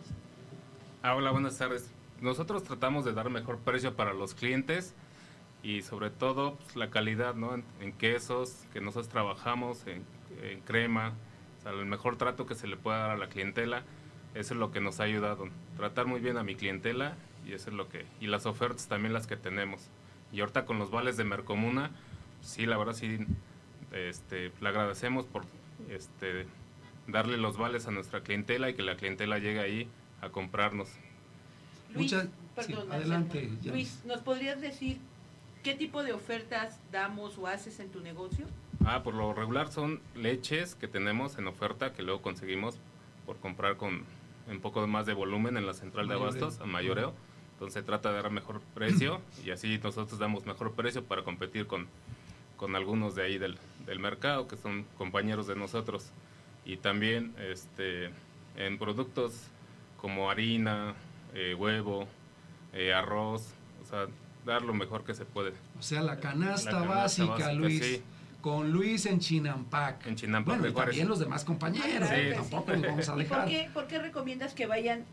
[1.01, 1.89] Ah, hola, buenas tardes.
[2.21, 4.93] Nosotros tratamos de dar mejor precio para los clientes
[5.63, 7.53] y sobre todo pues, la calidad ¿no?
[7.55, 10.03] en, en quesos que nosotros trabajamos, en,
[10.41, 11.13] en crema,
[11.59, 13.83] o sea, el mejor trato que se le pueda dar a la clientela.
[14.33, 15.49] Eso es lo que nos ha ayudado.
[15.77, 18.05] Tratar muy bien a mi clientela y eso es lo que...
[18.21, 19.89] Y las ofertas también las que tenemos.
[20.31, 21.91] Y ahorita con los vales de Mercomuna,
[22.41, 23.19] sí, la verdad sí,
[23.91, 25.43] este, le agradecemos por
[25.89, 26.45] este,
[27.07, 29.89] darle los vales a nuestra clientela y que la clientela llegue ahí
[30.21, 30.89] a comprarnos.
[31.93, 33.49] Luis, Muchas- perdón, sí, adelante.
[33.65, 34.97] Luis, ¿nos podrías decir
[35.63, 38.45] qué tipo de ofertas damos o haces en tu negocio?
[38.85, 42.79] Ah, por lo regular son leches que tenemos en oferta que luego conseguimos
[43.25, 44.03] por comprar con
[44.47, 46.43] un poco más de volumen en la central de Mayoreo.
[46.43, 47.13] abastos, a mayoreo.
[47.53, 51.67] Entonces se trata de dar mejor precio y así nosotros damos mejor precio para competir
[51.67, 51.87] con,
[52.57, 56.11] con algunos de ahí del, del mercado que son compañeros de nosotros.
[56.65, 58.09] Y también este,
[58.55, 59.47] en productos
[59.97, 60.95] como harina,
[61.33, 62.07] eh, huevo,
[62.73, 64.07] eh, arroz, o sea,
[64.45, 65.53] dar lo mejor que se puede.
[65.79, 67.83] O sea, la canasta, La canasta básica, básica, Luis.
[67.85, 68.01] sí.
[68.41, 70.07] Con Luis en Chinampac.
[70.07, 70.89] En Chinampa Bueno, de y Juárez.
[70.93, 72.09] también los demás compañeros.
[72.09, 72.15] Sí.
[72.15, 72.33] ¿eh?
[72.35, 73.47] Tampoco nos vamos a ¿Y por alejar.
[73.47, 75.05] qué, por qué recomiendas que vayan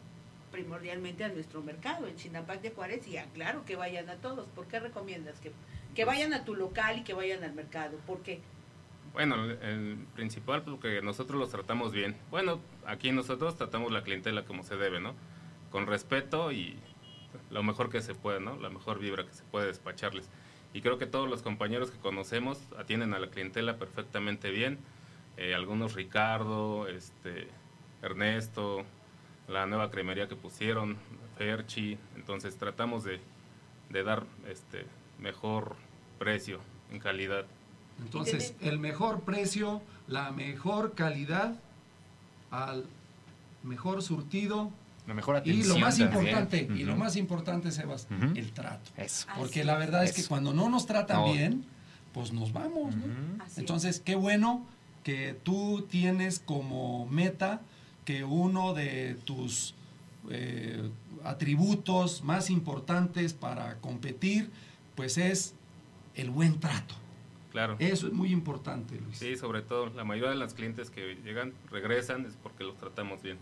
[0.50, 3.06] primordialmente a nuestro mercado, en Chinampac de Juárez?
[3.06, 4.46] Y ah, claro que vayan a todos.
[4.48, 5.52] ¿Por qué recomiendas que,
[5.94, 7.98] que vayan a tu local y que vayan al mercado?
[8.06, 8.40] ¿Por qué?
[9.12, 12.16] Bueno, el, el principal porque nosotros los tratamos bien.
[12.30, 15.14] Bueno, aquí nosotros tratamos la clientela como se debe, ¿no?
[15.70, 16.78] Con respeto y
[17.50, 18.56] lo mejor que se puede, ¿no?
[18.56, 20.28] La mejor vibra que se puede despacharles.
[20.74, 24.78] Y creo que todos los compañeros que conocemos atienden a la clientela perfectamente bien.
[25.36, 27.48] Eh, algunos Ricardo, este,
[28.02, 28.84] Ernesto,
[29.48, 30.96] la nueva cremería que pusieron,
[31.36, 31.98] Ferchi.
[32.16, 33.20] Entonces tratamos de,
[33.88, 34.84] de dar este
[35.18, 35.76] mejor
[36.18, 37.46] precio en calidad.
[38.00, 41.56] Entonces, el mejor precio, la mejor calidad,
[42.50, 42.86] al
[43.62, 44.70] mejor surtido.
[45.08, 46.20] La mejor Y lo más también.
[46.26, 48.90] importante, y lo más importante, Sebas, el trato.
[48.96, 49.26] Eso.
[49.38, 50.16] Porque Así la verdad es es.
[50.16, 51.32] que cuando no nos tratan No.
[51.32, 51.64] bien,
[52.12, 52.94] pues nos vamos.
[53.56, 54.66] Entonces, qué bueno
[55.04, 57.62] que tú tienes como meta
[58.04, 59.74] que uno de tus
[60.30, 60.90] eh,
[61.24, 64.50] atributos más importantes para competir,
[64.94, 65.54] pues es
[66.16, 66.94] el buen trato.
[67.50, 67.76] Claro.
[67.78, 69.16] Eso es muy importante, Luis.
[69.18, 73.22] Sí, sobre todo, la mayoría de las clientes que llegan, regresan, es porque los tratamos
[73.22, 73.38] bien.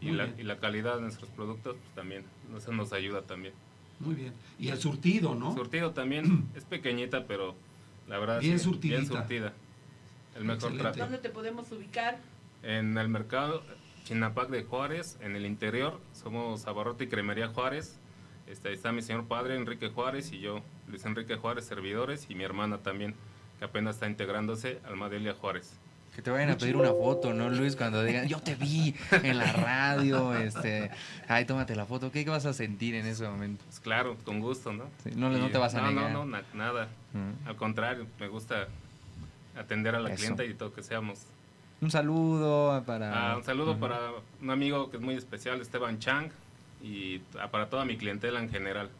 [0.00, 2.24] Y, la, y la calidad de nuestros productos, pues también,
[2.56, 3.52] eso nos ayuda también.
[3.98, 4.32] Muy bien.
[4.58, 5.54] Y el surtido, ¿no?
[5.54, 7.54] Surtido también es pequeñita, pero
[8.08, 9.00] la verdad Bien sí, surtidita.
[9.00, 9.52] bien surtida.
[10.36, 10.82] El mejor Excelente.
[10.82, 10.98] trato.
[10.98, 12.18] ¿Dónde te podemos ubicar?
[12.62, 13.62] En el mercado,
[14.04, 16.00] Chinapac de Juárez, en el interior.
[16.14, 17.98] Somos Abarrote y Cremería Juárez.
[18.46, 22.34] Este, ahí está mi señor padre, Enrique Juárez, y yo, Luis Enrique Juárez, servidores, y
[22.34, 23.14] mi hermana también,
[23.58, 25.78] que apenas está integrándose, Almadelia Juárez.
[26.14, 27.76] Que te vayan a pedir una foto, ¿no, Luis?
[27.76, 30.90] Cuando digan, yo te vi en la radio, este,
[31.28, 32.10] ay, tómate la foto.
[32.10, 33.62] ¿Qué, qué vas a sentir en ese momento?
[33.66, 34.84] Pues claro, con gusto, ¿no?
[35.04, 36.10] Sí, no, no Y- te vas a no, negar.
[36.12, 36.88] No, no, na- nada.
[37.46, 38.66] Al contrario, me gusta
[39.56, 40.16] atender a la Eso.
[40.18, 41.20] clienta y todo que seamos.
[41.80, 43.32] Un saludo para...
[43.32, 44.10] Ah, un saludo para
[44.42, 46.30] un amigo que es muy especial, Esteban Chang,
[46.82, 47.18] y
[47.50, 48.90] para toda mi clientela en general.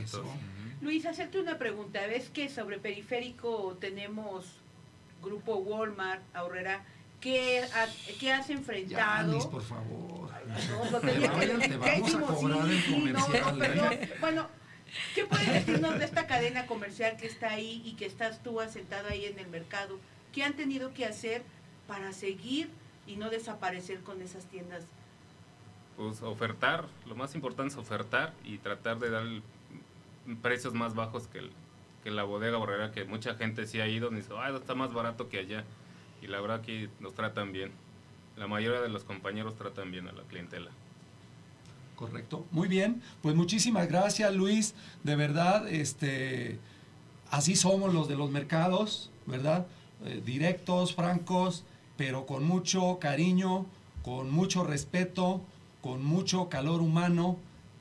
[0.00, 0.18] Eso.
[0.18, 0.40] Entonces,
[0.82, 2.06] Luis, hacerte una pregunta.
[2.06, 4.44] ¿Ves que sobre periférico tenemos
[5.22, 6.84] Grupo Walmart, Aurrera?
[7.20, 7.88] ¿Qué, ha-
[8.20, 9.32] qué has enfrentado?
[9.32, 10.30] Yanis, por favor.
[10.90, 12.18] No, Te que te vamos a.
[14.20, 14.46] Bueno,
[15.14, 19.08] ¿qué puedes decirnos de esta cadena comercial que está ahí y que estás tú asentado
[19.08, 19.98] ahí en el mercado?
[20.32, 21.42] ¿Qué han tenido que hacer
[21.88, 22.70] para seguir
[23.06, 24.84] y no desaparecer con esas tiendas?
[25.96, 29.24] pues ofertar, lo más importante es ofertar y tratar de dar
[30.42, 31.50] precios más bajos que, el-
[32.06, 34.92] que la bodega borrera, que mucha gente sí ha ido y dice, ah, está más
[34.92, 35.64] barato que allá.
[36.22, 37.72] Y la verdad que nos tratan bien.
[38.36, 40.70] La mayoría de los compañeros tratan bien a la clientela.
[41.96, 42.46] Correcto.
[42.52, 43.02] Muy bien.
[43.22, 44.76] Pues muchísimas gracias, Luis.
[45.02, 46.60] De verdad, este,
[47.28, 49.66] así somos los de los mercados, ¿verdad?
[50.04, 51.64] Eh, directos, francos,
[51.96, 53.66] pero con mucho cariño,
[54.04, 55.40] con mucho respeto,
[55.82, 57.36] con mucho calor humano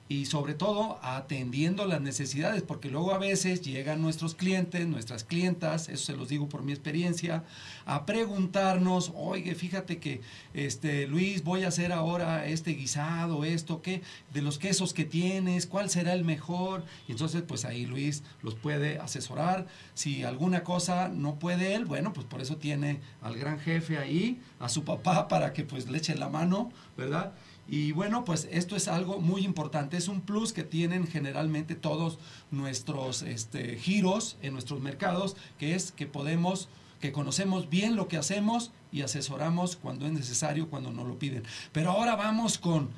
[0.07, 5.89] y sobre todo atendiendo las necesidades, porque luego a veces llegan nuestros clientes, nuestras clientas,
[5.89, 7.43] eso se los digo por mi experiencia,
[7.85, 10.21] a preguntarnos, oye, fíjate que
[10.53, 14.03] este Luis, voy a hacer ahora este guisado, esto, ¿qué?
[14.31, 16.85] De los quesos que tienes, ¿cuál será el mejor?
[17.07, 19.65] Y entonces, pues ahí Luis los puede asesorar.
[19.95, 24.39] Si alguna cosa no puede él, bueno, pues por eso tiene al gran jefe ahí,
[24.59, 27.33] a su papá, para que pues le eche la mano, ¿verdad?
[27.67, 32.19] Y bueno, pues esto es algo muy importante, es un plus que tienen generalmente todos
[32.51, 36.69] nuestros este, giros en nuestros mercados, que es que podemos,
[37.01, 41.43] que conocemos bien lo que hacemos y asesoramos cuando es necesario, cuando nos lo piden.
[41.71, 42.89] Pero ahora vamos con,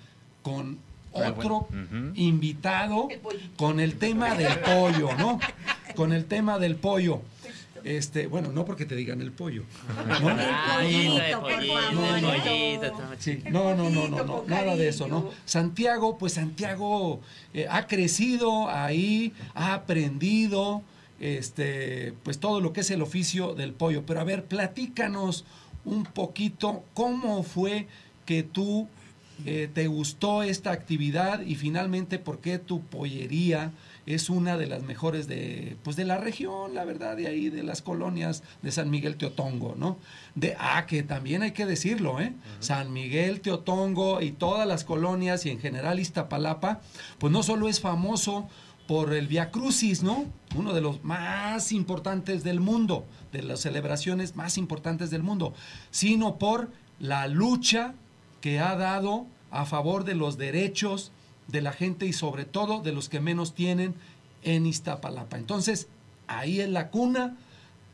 [0.43, 0.79] con
[1.11, 2.11] otro bueno.
[2.15, 3.07] Invitado
[3.57, 5.39] con el tema del pollo, ¿no?
[5.95, 7.21] Con el tema del pollo.
[7.87, 9.63] Este, bueno, no porque te digan el pollo.
[10.19, 10.27] ¿no?
[10.29, 12.29] Ay, No, no, el pollito, no, el no.
[12.29, 15.29] pollito, todo Sí, no, no, no, no, no, nada de eso, ¿no?
[15.45, 17.21] Santiago, pues Santiago
[17.53, 20.81] eh, ha crecido ahí, ha aprendido,
[21.21, 24.05] este, pues todo lo que es el oficio del pollo.
[24.05, 25.45] Pero a ver, platícanos
[25.85, 27.87] un poquito cómo fue
[28.25, 28.89] que tú
[29.45, 33.71] eh, te gustó esta actividad y finalmente por qué tu pollería
[34.07, 37.61] es una de las mejores de, pues de la región, la verdad, de ahí, de
[37.61, 39.97] las colonias de San Miguel Teotongo, ¿no?
[40.33, 42.33] De, ah, que también hay que decirlo, ¿eh?
[42.61, 46.79] San Miguel Teotongo y todas las colonias y en general Iztapalapa,
[47.17, 48.47] pues no solo es famoso
[48.87, 50.25] por el Via Crucis, ¿no?
[50.55, 55.53] Uno de los más importantes del mundo, de las celebraciones más importantes del mundo,
[55.91, 57.93] sino por la lucha
[58.39, 61.11] que ha dado a favor de los derechos
[61.47, 63.95] de la gente y sobre todo de los que menos tienen
[64.43, 65.37] en Iztapalapa.
[65.37, 65.87] Entonces,
[66.27, 67.37] ahí es la cuna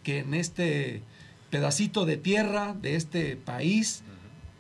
[0.04, 1.02] que en este
[1.50, 4.02] pedacito de tierra de este país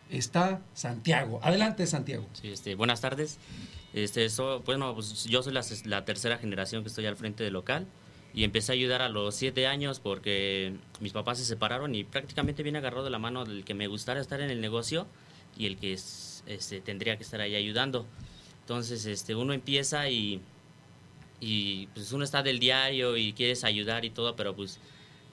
[0.10, 1.40] está Santiago.
[1.44, 2.28] Adelante, Santiago.
[2.34, 3.38] Sí, este, buenas tardes.
[3.94, 7.54] Este, so- bueno, pues yo soy la, la tercera generación que estoy al frente del
[7.54, 7.88] local
[8.34, 12.64] y empecé a ayudar a los siete años porque mis papás se separaron y prácticamente
[12.64, 15.08] viene agarrado de la mano del que me gustara estar en el negocio
[15.58, 18.06] y el que es- este, tendría que estar ahí ayudando.
[18.64, 20.40] Entonces, este, uno empieza y,
[21.40, 24.80] y pues uno está del diario y quieres ayudar y todo, pero pues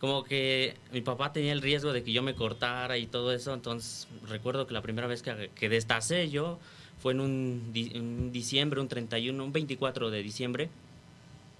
[0.01, 3.53] como que mi papá tenía el riesgo de que yo me cortara y todo eso,
[3.55, 6.59] entonces recuerdo que la primera vez que, que destacé yo
[7.01, 10.68] fue en un, di- un diciembre, un 31, un 24 de diciembre,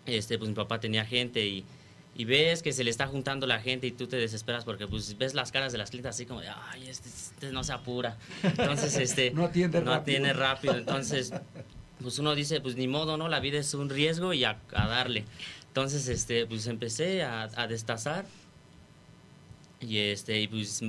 [0.07, 1.65] este, pues mi papá tenía gente y,
[2.21, 5.17] y ves que se le está juntando la gente y tú te desesperas porque pues
[5.17, 8.19] ves las caras de las clientes así como de, ay, este, este no se apura.
[8.43, 10.01] Entonces, este, No atiende no rápido.
[10.03, 10.77] atiende rápido.
[10.77, 11.33] Entonces,
[12.03, 13.29] pues uno dice, pues ni modo, ¿no?
[13.29, 15.25] La vida es un riesgo y a, a darle.
[15.69, 18.27] Entonces, este, pues empecé a, a destazar
[19.81, 20.83] y este, y pues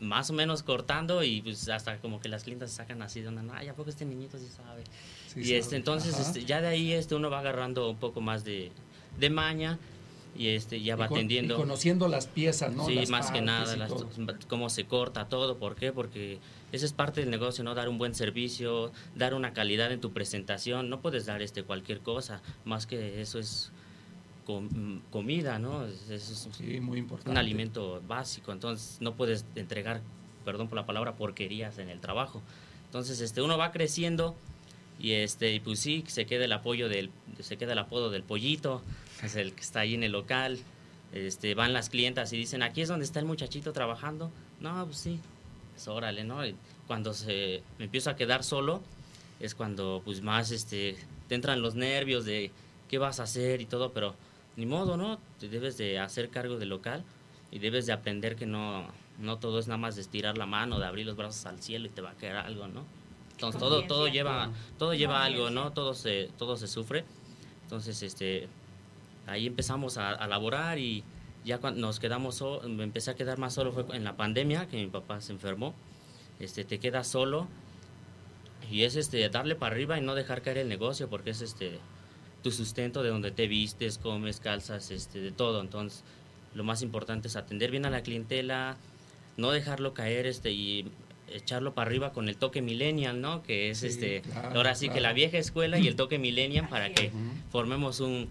[0.00, 3.28] más o menos cortando y pues hasta como que las clientas se sacan así de
[3.28, 4.84] una, ay, ¿a poco este niñito sí sabe?
[5.28, 5.58] Sí y sabe.
[5.58, 8.72] este, entonces, este, ya de ahí este, uno va agarrando un poco más de,
[9.18, 9.78] de maña
[10.36, 11.54] y este, ya va Y con- atendiendo.
[11.54, 12.86] y conociendo las piezas, ¿no?
[12.86, 13.92] Sí, Las más que nada, las-
[14.48, 15.92] cómo se corta todo, ¿por qué?
[15.92, 16.38] Porque
[16.72, 17.74] eso es parte del negocio, ¿no?
[17.74, 22.00] Dar un buen servicio, dar una calidad en tu presentación, no puedes dar este cualquier
[22.00, 23.70] cosa, más que eso es
[24.44, 25.86] com- comida, ¿no?
[25.86, 27.30] Es Sí, muy importante.
[27.30, 30.02] un alimento básico, entonces no puedes entregar
[30.44, 32.42] perdón por la palabra, porquerías en el trabajo.
[32.86, 34.36] Entonces, este, uno va creciendo
[35.00, 37.08] y este, y pues sí, se queda el apoyo del,
[37.40, 38.82] se queda el apodo del pollito,
[39.24, 40.58] es el que está ahí en el local.
[41.12, 44.30] Este, van las clientas y dicen, aquí es donde está el muchachito trabajando.
[44.60, 45.20] No, pues sí,
[45.72, 46.44] pues órale, ¿no?
[46.44, 46.56] Y
[46.86, 48.82] cuando se me empiezo a quedar solo,
[49.40, 50.96] es cuando pues más este,
[51.28, 52.50] te entran los nervios de
[52.88, 54.14] qué vas a hacer y todo, pero
[54.56, 55.18] ni modo, ¿no?
[55.38, 57.04] Te debes de hacer cargo del local
[57.50, 58.86] y debes de aprender que no,
[59.18, 61.86] no todo es nada más de estirar la mano, de abrir los brazos al cielo
[61.86, 62.84] y te va a caer algo, ¿no?
[63.32, 65.72] Entonces todo, todo lleva, todo lleva algo, ¿no?
[65.72, 67.04] Todo se, todo se sufre.
[67.64, 68.48] Entonces, este,
[69.26, 71.02] ahí empezamos a, a laborar y
[71.44, 74.66] ya cuando nos quedamos, so- me empecé a quedar más solo fue en la pandemia,
[74.68, 75.74] que mi papá se enfermó.
[76.40, 77.46] Este, te quedas solo
[78.70, 81.78] y es este darle para arriba y no dejar caer el negocio porque es este
[82.42, 85.60] tu sustento de donde te vistes, comes, calzas, este, de todo.
[85.62, 86.02] Entonces,
[86.54, 88.76] lo más importante es atender bien a la clientela,
[89.38, 90.86] no dejarlo caer este y
[91.32, 93.42] echarlo para arriba con el toque millennial, ¿no?
[93.42, 96.68] Que es Sí, este claro, ahora sí que la vieja escuela y el toque millennial
[96.68, 97.10] para que
[97.50, 98.28] formemos un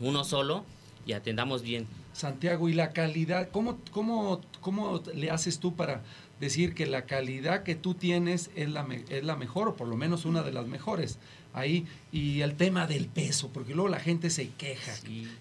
[0.00, 0.64] uno solo
[1.06, 1.86] y atendamos bien.
[2.12, 3.48] Santiago, ¿y la calidad?
[3.50, 6.02] ¿Cómo, cómo, ¿Cómo le haces tú para
[6.40, 9.86] decir que la calidad que tú tienes es la, me- es la mejor, o por
[9.88, 11.18] lo menos una de las mejores?
[11.52, 14.92] Ahí, y el tema del peso, porque luego la gente se queja,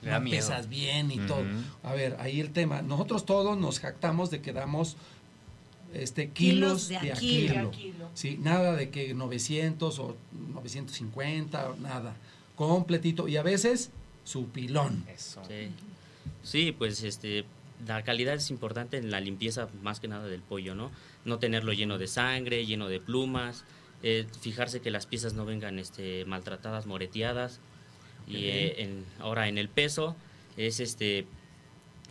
[0.01, 0.38] no miedo.
[0.38, 1.43] pesas bien y todo.
[1.84, 2.82] A ver, ahí el tema.
[2.82, 4.95] Nosotros todos nos jactamos de que damos
[5.93, 7.47] este, kilos, Kilos de de, a kilo.
[7.47, 7.62] kilo.
[7.62, 8.10] De a kilo.
[8.14, 10.16] Sí, nada de que 900 o
[10.53, 12.16] 950, o nada.
[12.56, 13.28] Completito.
[13.28, 13.91] Y a veces,
[14.26, 15.05] su pilón.
[15.47, 15.69] Sí.
[16.43, 17.45] Sí, pues este
[17.88, 20.91] la calidad es importante en la limpieza más que nada del pollo, ¿no?
[21.26, 23.63] No tenerlo lleno de sangre, lleno de plumas,
[24.03, 27.59] eh, fijarse que las piezas no vengan este maltratadas, moreteadas.
[28.28, 30.15] Y eh, en- ahora en el peso
[30.57, 31.26] es este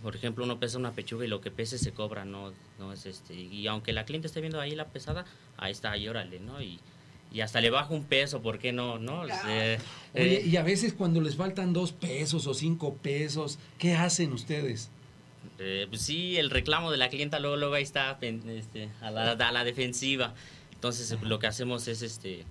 [0.03, 3.07] por ejemplo, uno pesa una pechuga y lo que pese se cobra, no no es
[3.07, 5.25] este y aunque la cliente esté viendo ahí la pesada,
[5.57, 6.61] ahí está, ahí órale, ¿no?
[6.61, 6.79] Y,
[7.35, 9.01] y hasta le bajo un peso, ¿por qué no?
[9.01, 9.25] ¿No?
[9.49, 9.79] Eh,
[10.15, 14.89] Oye, y a veces cuando les faltan dos pesos o cinco pesos, ¿qué hacen ustedes?
[15.59, 19.33] Eh, pues sí, el reclamo de la clienta luego, luego ahí está este, a, la,
[19.33, 20.33] a la defensiva.
[20.75, 22.47] Entonces lo que hacemos es este es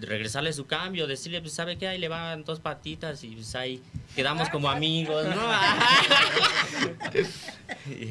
[0.00, 3.82] regresarle su cambio, decirle, pues sabe qué, ahí le van dos patitas y pues ahí
[4.14, 5.42] quedamos como amigos, ¿no?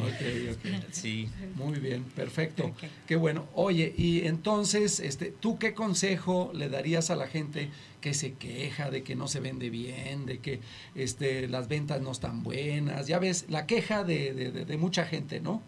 [0.02, 0.84] Ok, ok.
[0.92, 1.30] Sí.
[1.56, 2.74] Muy bien, perfecto.
[3.08, 3.48] Qué bueno.
[3.54, 7.70] Oye, y entonces, este, ¿tú qué consejo le darías a la gente
[8.02, 10.60] que se queja de que no se vende bien, de que
[10.96, 13.08] este, las ventas no están buenas?
[13.08, 15.62] Ya ves, la queja de, de- de- de mucha gente, ¿no?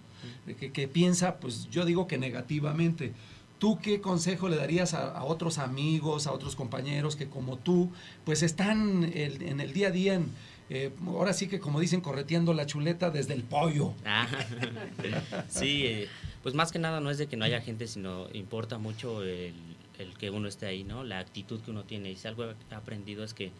[0.46, 3.14] De que, que piensa, pues yo digo que negativamente.
[3.60, 7.92] ¿Tú qué consejo le darías a, otros amigos, a otros compañeros que como tú,
[8.24, 10.30] pues están el- en el día a día, en,
[10.70, 13.94] eh, ahora sí que como dicen, correteando la chuleta desde el pollo?
[14.06, 14.28] Ah,
[15.50, 16.08] sí, eh,
[16.44, 19.54] pues más que nada no es de que no haya gente, sino importa mucho el,
[19.98, 21.04] el que uno esté ahí, ¿no?
[21.04, 22.12] La actitud que uno tiene.
[22.12, 23.52] Y si algo he aprendido es que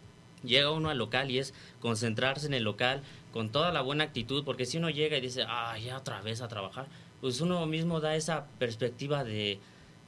[0.44, 4.44] llega uno al local y es concentrarse en el local con toda la buena actitud,
[4.44, 6.86] porque si uno llega y dice, ah, ya otra vez a trabajar,
[7.20, 9.58] pues uno mismo da esa perspectiva de,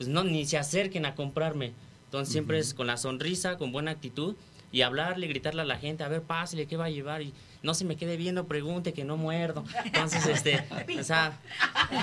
[0.01, 1.75] pues no, ni se acerquen a comprarme.
[2.07, 4.35] Entonces siempre es con la sonrisa, con buena actitud
[4.73, 7.21] y hablarle, gritarle a la gente, a ver, pásale, ¿qué va a llevar?
[7.21, 9.63] Y no se me quede viendo, pregunte que no muerdo.
[9.85, 10.65] Entonces, este,
[10.99, 11.39] o sea,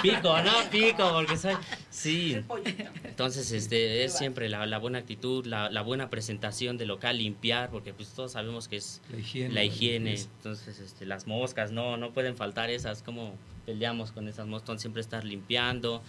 [0.04, 0.70] pico, ¿no?
[0.70, 1.56] Pico, porque soy,
[1.90, 2.38] sí.
[3.04, 7.72] Entonces, este, es siempre la, la buena actitud, la, la buena presentación del local, limpiar,
[7.72, 10.14] porque pues todos sabemos que es La higiene, la higiene.
[10.14, 13.34] Entonces, este, las moscas, no, no pueden faltar esas, como
[13.66, 16.04] peleamos con esas moscas, Entonces, siempre estar limpiando,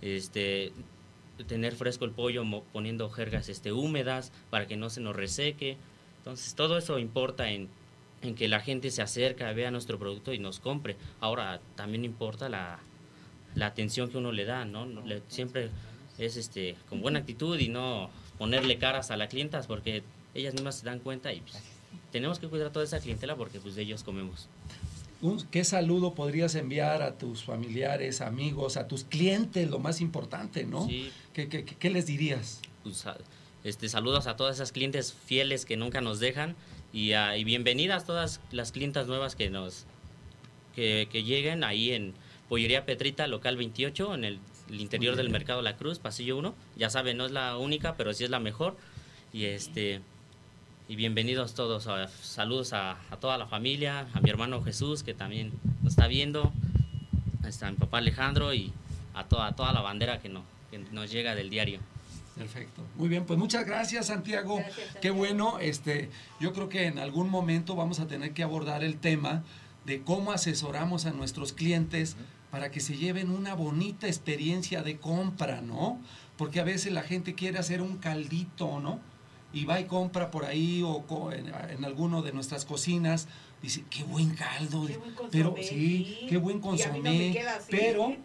[0.00, 0.72] este,
[1.46, 5.76] tener fresco el pollo, poniendo jergas este, húmedas para que no se nos reseque.
[6.18, 7.68] Entonces, todo eso importa en,
[8.22, 10.96] en que la gente se acerca, vea nuestro producto y nos compre.
[11.20, 12.78] Ahora, también importa la,
[13.54, 14.86] la atención que uno le da, ¿no?
[14.86, 15.70] No le- siempre
[16.18, 20.02] es este, con buena actitud y no ponerle caras a las clientas porque
[20.34, 21.62] ellas mismas se dan cuenta y pues,
[22.10, 24.48] tenemos que cuidar toda esa clientela porque pues de ellos comemos.
[25.24, 30.64] Un- ¿Qué saludo podrías enviar a tus familiares, amigos, a tus clientes, lo más importante,
[30.64, 30.86] ¿no?
[30.86, 31.10] Sí.
[31.32, 32.60] ¿Qué, qué- qué- qué les dirías?
[32.82, 33.06] Pues,
[33.64, 36.56] este, saludos a todas esas clientes fieles que nunca nos dejan
[36.92, 39.86] y, a- y bienvenidas todas las clientas nuevas que nos
[40.76, 42.12] que, que lleguen ahí en
[42.50, 45.30] Pollería Petrita, local 28, en el, el interior del.
[45.30, 46.54] Mercado La Cruz, pasillo 1.
[46.76, 48.76] Ya saben, no es la única, pero sí es la mejor.
[49.32, 50.02] Y este
[50.88, 51.86] y bienvenidos todos.
[51.86, 56.06] a- saludos a, a toda la familia, a mi hermano Jesús, que también nos está
[56.06, 56.52] viendo,
[57.42, 58.72] a mi papá Alejandro y
[59.14, 61.80] a toda, a toda la bandera que, no, que nos llega del diario.
[62.36, 62.82] Perfecto.
[62.96, 64.60] Muy bien, pues muchas gracias, Santiago.
[65.00, 65.58] Qué bueno.
[65.60, 66.10] Este,
[66.40, 69.44] yo creo que en algún momento vamos a tener que abordar el tema
[69.86, 72.16] de cómo asesoramos a nuestros clientes
[72.50, 76.00] para que se lleven una bonita experiencia de compra, ¿no?
[76.36, 78.98] Porque a veces la gente quiere hacer un caldito, ¿no?
[79.54, 83.28] Y va y compra por ahí o co- en, en alguno de nuestras cocinas,
[83.62, 84.86] dice, qué buen caldo,
[85.30, 86.26] pero consomé, sí, sí.
[86.28, 87.32] qué buen no consomé,
[87.70, 88.16] pero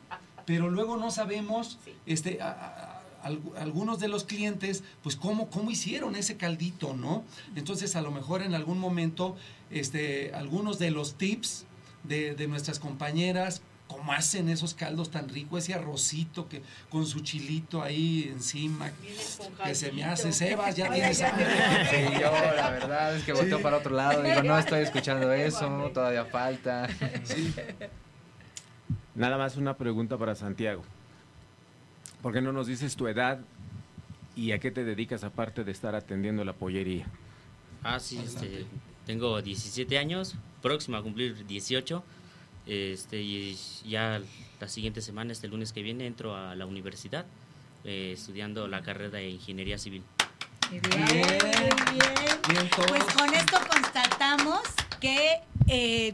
[0.45, 1.77] pero luego no sabemos
[2.07, 7.23] este a- a- al- algunos de los clientes pues cómo cómo hicieron ese caldito no
[7.55, 9.35] entonces a lo mejor en algún momento
[9.69, 11.65] este algunos de los tips
[12.03, 17.21] de, de nuestras compañeras cómo hacen esos caldos tan ricos ese arrocito que con su
[17.21, 18.91] chilito ahí encima
[19.65, 21.45] que se me hace Sebas ya tienes hambre.
[21.89, 23.63] Sí, yo la verdad es que volteo Sí.
[23.63, 24.21] para otro lado.
[24.21, 26.87] Digo, no estoy escuchando eso, todavía falta.
[29.15, 30.83] Nada más una pregunta para Santiago.
[32.21, 33.39] ¿Por qué no nos dices tu edad
[34.35, 37.07] y a qué te dedicas aparte de estar atendiendo la pollería?
[37.83, 38.65] Ah, sí, este,
[39.05, 42.03] tengo 17 años, próximo a cumplir 18.
[42.69, 44.21] Este, y ya
[44.61, 47.25] la siguiente semana, este lunes que viene, entro a la universidad
[47.83, 50.03] eh, estudiando la carrera de Ingeniería Civil.
[50.69, 52.69] Muy bien.
[52.87, 54.59] Pues con esto constatamos
[54.99, 56.13] que eh,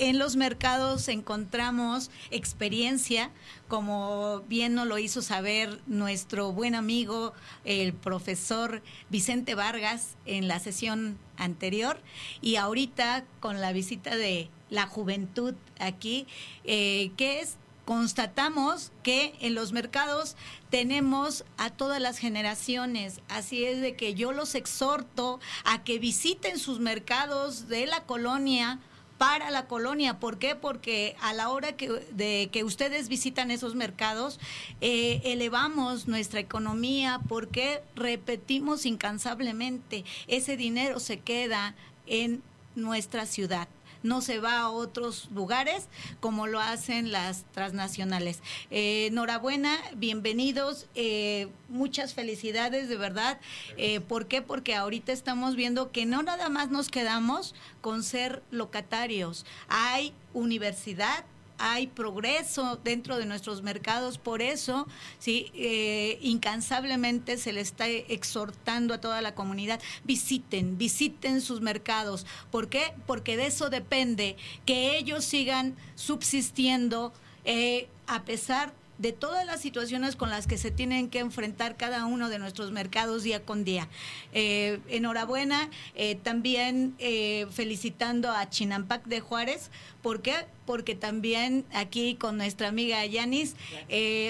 [0.00, 3.30] en los mercados encontramos experiencia,
[3.68, 7.34] como bien nos lo hizo saber nuestro buen amigo,
[7.64, 12.00] el profesor Vicente Vargas, en la sesión anterior,
[12.40, 16.26] y ahorita con la visita de la juventud aquí,
[16.64, 20.36] eh, que es constatamos que en los mercados
[20.70, 26.58] tenemos a todas las generaciones, así es de que yo los exhorto a que visiten
[26.58, 28.80] sus mercados de la colonia
[29.18, 30.18] para la colonia.
[30.18, 30.56] ¿Por qué?
[30.56, 34.40] Porque a la hora que, de que ustedes visitan esos mercados,
[34.80, 41.74] eh, elevamos nuestra economía porque repetimos incansablemente, ese dinero se queda
[42.06, 42.42] en
[42.74, 43.68] nuestra ciudad
[44.04, 45.88] no se va a otros lugares
[46.20, 48.40] como lo hacen las transnacionales.
[48.70, 53.40] Eh, enhorabuena, bienvenidos, eh, muchas felicidades de verdad.
[53.76, 54.42] Eh, ¿Por qué?
[54.42, 61.24] Porque ahorita estamos viendo que no nada más nos quedamos con ser locatarios, hay universidad,
[61.58, 64.86] hay progreso dentro de nuestros mercados, por eso,
[65.18, 72.26] sí, eh, incansablemente se le está exhortando a toda la comunidad, visiten, visiten sus mercados.
[72.50, 72.92] ¿Por qué?
[73.06, 74.36] Porque de eso depende
[74.66, 77.12] que ellos sigan subsistiendo
[77.44, 82.06] eh, a pesar de todas las situaciones con las que se tienen que enfrentar cada
[82.06, 83.88] uno de nuestros mercados día con día.
[84.32, 89.70] Eh, enhorabuena, eh, también eh, felicitando a Chinampac de Juárez,
[90.02, 90.46] ¿por qué?
[90.66, 93.54] Porque también aquí con nuestra amiga Yanis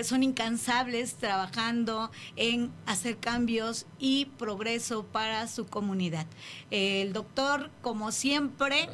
[0.04, 6.26] son incansables trabajando en hacer cambios y progreso para su comunidad.
[6.70, 8.88] El doctor, como siempre,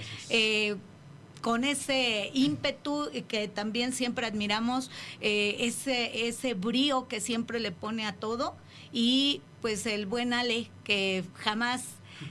[1.41, 8.07] con ese ímpetu que también siempre admiramos, eh, ese, ese brío que siempre le pone
[8.07, 8.55] a todo
[8.93, 11.85] y pues el buen Ale que jamás,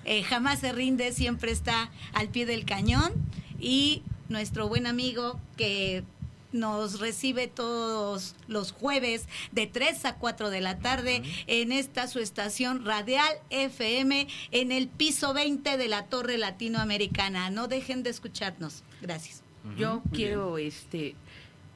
[0.05, 3.14] eh, jamás se rinde, siempre está al pie del cañón
[3.60, 6.03] y nuestro buen amigo que
[6.51, 12.20] nos recibe todos los jueves de 3 a 4 de la tarde en esta su
[12.20, 17.49] estación Radial FM en el piso 20 de la Torre Latinoamericana.
[17.49, 18.84] No dejen de escucharnos.
[19.01, 19.43] Gracias.
[19.77, 21.15] Yo quiero este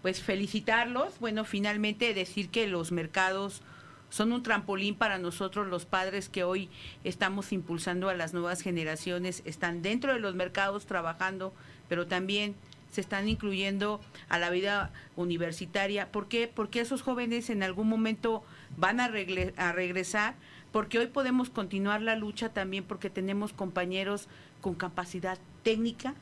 [0.02, 3.62] pues felicitarlos, bueno, finalmente decir que los mercados
[4.10, 6.70] son un trampolín para nosotros los padres que hoy
[7.06, 11.54] estamos impulsando a las nuevas generaciones, están dentro de los mercados trabajando,
[11.88, 12.54] pero también
[12.92, 16.12] se están incluyendo a la vida universitaria.
[16.12, 16.48] ¿Por qué?
[16.54, 18.44] Porque esos jóvenes en algún momento
[18.78, 20.36] van a, regresar,
[20.72, 24.28] porque hoy podemos continuar la lucha también porque tenemos compañeros
[24.62, 26.14] con capacidad técnica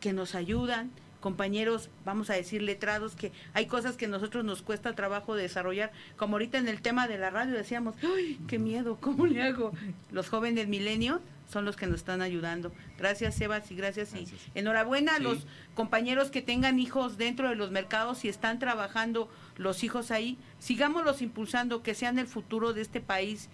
[0.00, 0.90] que nos ayudan,
[1.20, 5.92] compañeros, vamos a decir, letrados, que hay cosas que a nosotros nos cuesta trabajo desarrollar,
[6.16, 8.98] como ahorita en el tema de la radio decíamos, ¡ay, qué miedo!
[9.00, 9.72] ¿Cómo le hago?
[10.10, 12.72] Los jóvenes milenios son los que nos están ayudando.
[12.98, 14.14] Gracias, Sebas, y gracias.
[14.14, 19.30] Y enhorabuena a los compañeros que tengan hijos dentro de los mercados y están trabajando
[19.56, 20.38] los hijos ahí.
[20.58, 23.48] Sigámoslos impulsando, que sean el futuro de este país.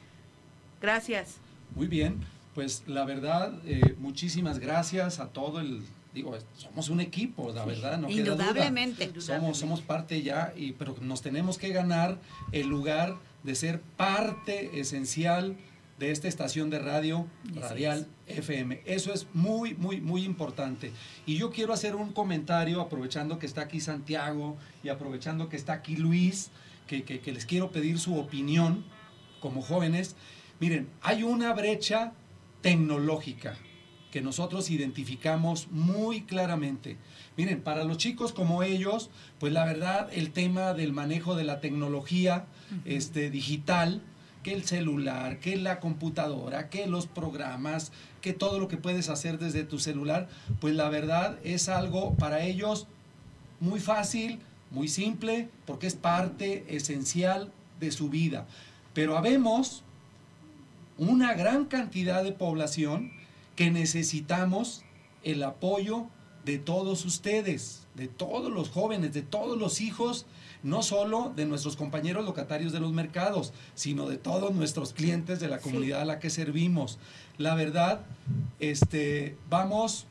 [0.81, 1.39] Gracias.
[1.75, 2.21] Muy bien,
[2.59, 5.81] pues la verdad, eh, muchísimas gracias a todo el,
[6.13, 8.47] digo, somos un equipo, la verdad, no queda duda.
[8.49, 9.13] Indudablemente.
[9.21, 12.19] Somos, somos parte ya, y, pero nos tenemos que ganar
[12.51, 15.55] el lugar de ser parte esencial
[16.01, 18.81] de esta estación de radio radial FM.
[18.87, 20.91] Eso es muy, muy, muy importante.
[21.27, 25.75] Y yo quiero hacer un comentario, aprovechando que está aquí Santiago y aprovechando que está
[25.75, 26.51] aquí Luis,
[26.89, 28.85] que, que- que les quiero pedir su opinión
[29.39, 30.17] como jóvenes.
[30.59, 32.15] Miren, hay una brecha
[32.61, 33.57] tecnológica
[34.11, 36.97] que nosotros identificamos muy claramente.
[37.37, 41.61] Miren, para los chicos como ellos, pues la verdad el tema del manejo de la
[41.61, 42.47] tecnología
[42.85, 44.03] este, digital,
[44.43, 49.39] que el celular, que la computadora, que los programas, que todo lo que puedes hacer
[49.39, 50.29] desde tu celular,
[50.61, 52.87] pues la verdad es algo para ellos
[53.61, 54.39] muy fácil,
[54.71, 58.47] muy simple, porque es parte esencial de su vida.
[58.95, 59.83] Pero habemos
[60.99, 63.13] una gran cantidad de población
[63.57, 64.83] que necesitamos
[65.23, 66.07] el apoyo
[66.45, 70.27] de todos ustedes, de todos los jóvenes, de todos los hijos,
[70.63, 75.49] no solo de nuestros compañeros locatarios de los mercados, sino de todos nuestros clientes de
[75.49, 76.99] la comunidad a la que servimos.
[77.37, 78.01] La verdad,
[78.59, 80.07] este, vamos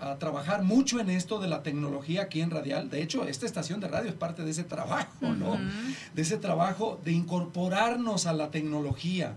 [0.00, 2.90] a trabajar mucho en esto de la tecnología aquí en Radial.
[2.90, 5.56] De hecho, esta estación de radio es parte de ese trabajo, ¿no?
[6.14, 9.36] De ese trabajo de incorporarnos a la tecnología.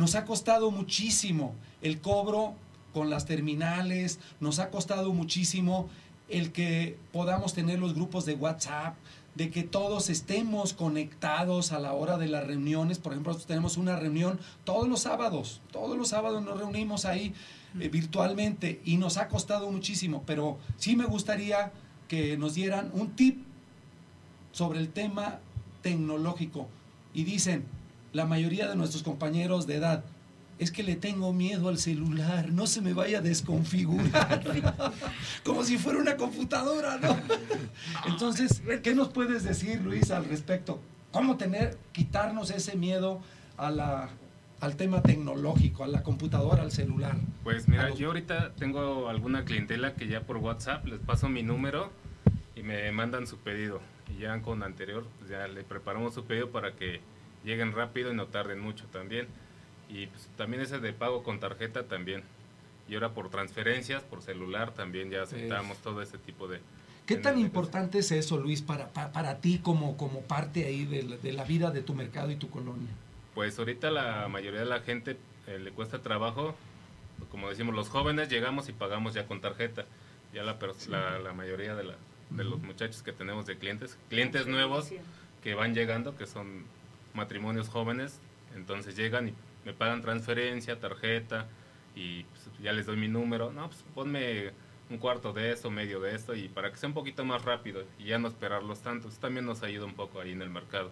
[0.00, 2.54] Nos ha costado muchísimo el cobro
[2.94, 5.90] con las terminales, nos ha costado muchísimo
[6.30, 8.96] el que podamos tener los grupos de WhatsApp,
[9.34, 12.98] de que todos estemos conectados a la hora de las reuniones.
[12.98, 17.34] Por ejemplo, tenemos una reunión todos los sábados, todos los sábados nos reunimos ahí
[17.78, 21.72] eh, virtualmente y nos ha costado muchísimo, pero sí me gustaría
[22.08, 23.42] que nos dieran un tip
[24.52, 25.40] sobre el tema
[25.82, 26.68] tecnológico.
[27.12, 27.66] Y dicen,
[28.12, 30.04] la mayoría de nuestros compañeros de edad,
[30.60, 34.44] es que le tengo miedo al celular, no se me vaya a desconfigurar,
[35.44, 37.18] como si fuera una computadora, ¿no?
[38.06, 40.80] Entonces, ¿qué nos puedes decir, Luis, al respecto?
[41.12, 43.22] ¿Cómo tener, quitarnos ese miedo
[43.56, 44.10] a la,
[44.60, 47.16] al tema tecnológico, a la computadora, al celular?
[47.42, 51.90] Pues mira, yo ahorita tengo alguna clientela que ya por WhatsApp les paso mi número
[52.54, 53.80] y me mandan su pedido.
[54.14, 57.00] Y ya con anterior, pues ya le preparamos su pedido para que
[57.44, 59.26] lleguen rápido y no tarden mucho también.
[59.88, 62.22] Y pues, también ese de pago con tarjeta también.
[62.88, 66.60] Y ahora por transferencias, por celular también ya aceptamos todo ese tipo de...
[67.06, 71.02] ¿Qué tan importante es eso, Luis, para, pa- para, ti como, como parte ahí de
[71.02, 72.88] la, de la vida de tu mercado y tu colonia?
[73.34, 75.16] Pues ahorita la mayoría de la gente
[75.48, 76.54] eh, le cuesta trabajo,
[77.30, 79.86] como decimos, los jóvenes llegamos y pagamos ya con tarjeta.
[80.32, 80.56] Ya la,
[80.88, 81.94] la, la mayoría de, la,
[82.30, 84.88] de los muchachos que tenemos de clientes, clientes nuevos
[85.42, 86.64] que van llegando, que son
[87.14, 88.18] matrimonios jóvenes,
[88.54, 89.34] entonces llegan y
[89.64, 91.46] me pagan transferencia, tarjeta
[91.94, 93.52] y pues, ya les doy mi número.
[93.52, 94.50] No, pues ponme
[94.88, 97.84] un cuarto de esto, medio de esto y para que sea un poquito más rápido
[97.98, 99.08] y ya no esperarlos tanto.
[99.08, 100.90] Eso también nos ayuda un poco ahí en el mercado.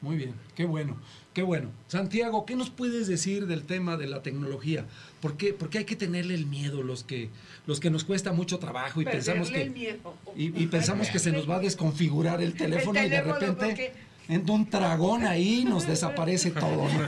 [0.00, 0.96] Muy bien, qué bueno,
[1.32, 1.70] qué bueno.
[1.86, 4.84] Santiago, ¿qué nos puedes decir del tema de la tecnología?
[5.20, 7.30] ¿Por qué, por qué hay que tenerle el miedo los que,
[7.68, 10.16] los que nos cuesta mucho trabajo y pensamos que, el miedo.
[10.36, 13.92] y, y pensamos que se nos va a desconfigurar el teléfono, y de repente porque-
[14.28, 16.88] entra un dragón ahí y nos desaparece todo.
[16.88, 17.06] ¿no?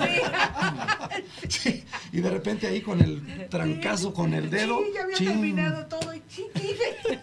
[1.48, 4.78] Sí, y de repente ahí con el trancazo con el dedo.
[4.78, 5.28] Sí, ya había chin.
[5.28, 7.20] terminado todo y chiquite.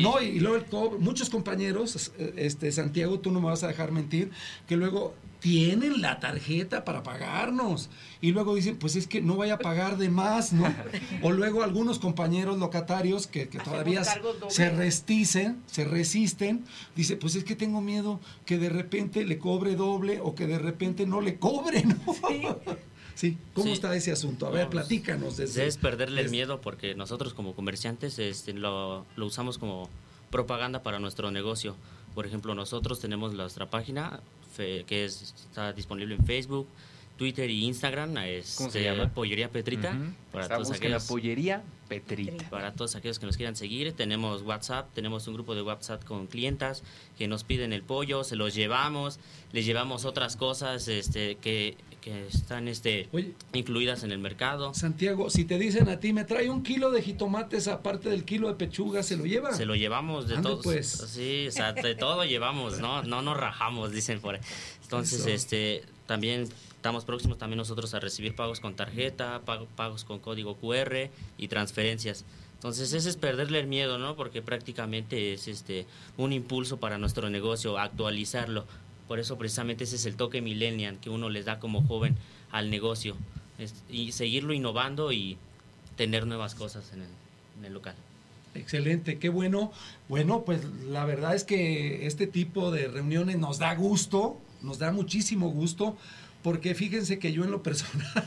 [0.00, 3.92] No, y luego el muchos compañeros, eh, este Santiago, tú no me vas a dejar
[3.92, 4.30] mentir,
[4.66, 9.54] que luego tienen la tarjeta para pagarnos y luego dicen, pues es que no vaya
[9.54, 10.72] a pagar de más, ¿no?
[11.22, 16.64] O luego algunos compañeros locatarios que, que todavía se resisten, se resisten,
[16.94, 20.58] dice, pues es que tengo miedo que de repente le cobre doble o que de
[20.58, 21.96] repente no le cobre, ¿no?
[22.28, 22.42] Sí,
[23.54, 23.72] ¿cómo Sí.
[23.72, 24.46] está ese asunto?
[24.46, 25.36] A ver, No, pues, platícanos.
[25.36, 29.88] Desde, es perderle el miedo porque nosotros como comerciantes este, lo, lo usamos como
[30.30, 31.76] propaganda para nuestro negocio.
[32.14, 34.20] Por ejemplo, nosotros tenemos nuestra página
[34.56, 36.66] fe- que es- está disponible en Facebook,
[37.16, 38.16] Twitter y Instagram.
[38.18, 39.08] Este, ¿Cómo se llama?
[39.12, 39.90] Pollería Petrita.
[39.90, 40.12] Ujú.
[40.32, 42.48] Para Está, todos busquen la aquellos pollería Petrita.
[42.50, 43.92] para todos aquellos que nos quieran seguir.
[43.92, 46.82] Tenemos WhatsApp, tenemos un grupo de WhatsApp con clientas
[47.18, 49.18] que nos piden el pollo, se los llevamos,
[49.52, 53.08] les llevamos otras cosas este, que, que están este,
[53.54, 54.74] incluidas en el mercado.
[54.74, 58.48] Santiago, si te dicen a ti, me trae un kilo de jitomates aparte del kilo
[58.48, 59.54] de pechuga, ¿se lo lleva?
[59.54, 60.62] Se lo llevamos de todos.
[60.64, 60.88] pues.
[60.88, 63.02] Sí, o sea, de todo llevamos, ¿no?
[63.04, 64.40] No nos rajamos, dicen por ahí.
[64.82, 65.28] Entonces, Eso.
[65.30, 70.56] este, también estamos próximos también nosotros a recibir pagos con tarjeta, pago- pagos con código
[70.56, 72.24] QR y transferencias.
[72.54, 74.16] Entonces, ese es perderle el miedo, ¿no?
[74.16, 75.86] Porque prácticamente es este
[76.16, 78.66] un impulso para nuestro negocio, actualizarlo.
[79.12, 82.16] Por eso precisamente ese es el toque millennial que uno les da como joven
[82.50, 83.14] al negocio.
[83.90, 85.36] Y seguirlo innovando y
[85.96, 87.94] tener nuevas cosas en el local.
[88.54, 89.70] Excelente, qué bueno.
[90.08, 94.92] Bueno, pues la verdad es que este tipo de reuniones nos da gusto, nos da
[94.92, 95.94] muchísimo gusto,
[96.42, 98.24] porque fíjense que yo en lo personal,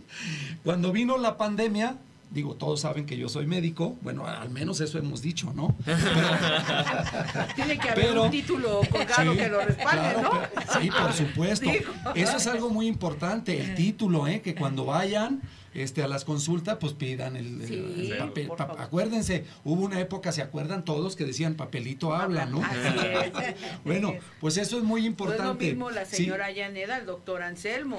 [0.64, 1.98] cuando vino la pandemia,
[2.32, 5.74] digo, todos saben que yo soy médico, bueno, al menos eso hemos dicho, ¿no?
[7.54, 10.30] Tiene que haber Pero- un título colgado Sí, que lo respalde, claro, ¿no?
[10.54, 11.70] pero- sí, por supuesto.
[11.70, 11.92] Digo.
[12.14, 14.40] Eso es algo muy importante, el título, ¿eh?
[14.40, 15.42] que cuando vayan,
[15.74, 17.74] este, a las consultas, pues pidan el, Sí,
[18.10, 18.48] el papel.
[18.56, 22.60] Pa- acuérdense, hubo una época, ¿se acuerdan todos que decían papelito habla, no?
[23.84, 25.64] Bueno, pues eso es muy No es importante.
[25.66, 26.16] lo mismo la Sí.
[26.16, 27.98] señora Yaneda, el doctor Anselmo.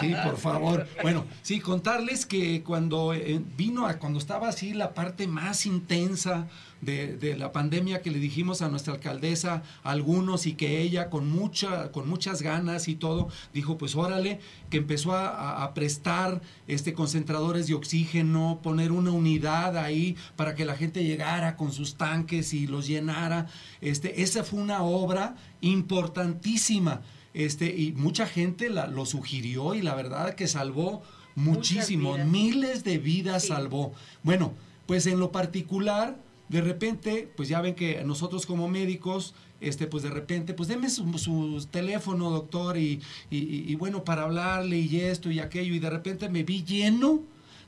[0.00, 0.86] Sí, por favor.
[1.02, 6.48] Bueno, sí, contarles que cuando eh, vino, a, cuando estaba así la parte más intensa
[6.80, 11.10] de, de la pandemia que le dijimos a nuestra alcaldesa, a algunos, y que ella
[11.10, 16.92] con, mucha, con muchas ganas y todo, dijo, pues órale, que empezó a, prestar este,
[16.94, 22.52] concentradores de oxígeno, poner una unidad ahí para que la gente llegara con sus tanques
[22.54, 23.46] y los llenara.
[23.80, 27.02] Este, esa fue una obra importantísima.
[27.34, 31.02] Este, y mucha gente la- lo sugirió y la verdad que salvó
[31.36, 33.48] muchísimo, miles de vidas Sí.
[33.48, 33.92] salvó.
[34.24, 34.52] Bueno,
[34.86, 36.16] pues en lo particular,
[36.50, 40.90] de repente, pues ya ven que nosotros como médicos, este, pues de repente, pues deme
[40.90, 45.88] su, su teléfono, doctor, y, y- bueno, para hablarle y esto y aquello, y de
[45.90, 47.22] repente me vi lleno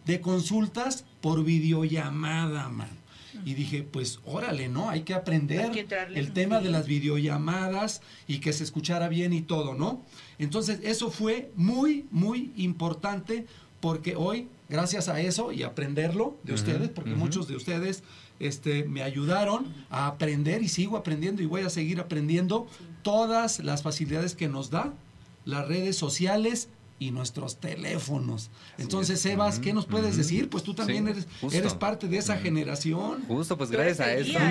[0.05, 2.89] de consultas por videollamada, man.
[3.47, 4.91] Y dije, pues órale, ¿no?
[4.91, 6.19] Hay que aprender Hay que entrarle.
[6.19, 10.03] el tema de las videollamadas y que se escuchara bien y todo, ¿no?
[10.39, 13.47] Entonces, eso fue muy, muy importante
[13.81, 18.03] porque hoy, gracias a eso y aprenderlo de ustedes, porque muchos de ustedes
[18.47, 22.67] este, me ayudaron a aprender y sigo aprendiendo y voy a seguir aprendiendo
[23.03, 24.93] todas las facilidades que nos da
[25.45, 26.69] las redes sociales
[27.07, 28.51] y nuestros teléfonos.
[28.79, 29.23] Entonces, es.
[29.23, 30.49] Sebas, ¿qué nos puedes decir?
[30.51, 31.59] Pues tú también Sí, eres, justo.
[31.59, 33.23] eres parte de esa generación.
[33.29, 34.39] Justo, pues gracias a esto.
[34.39, 34.43] ¿eh?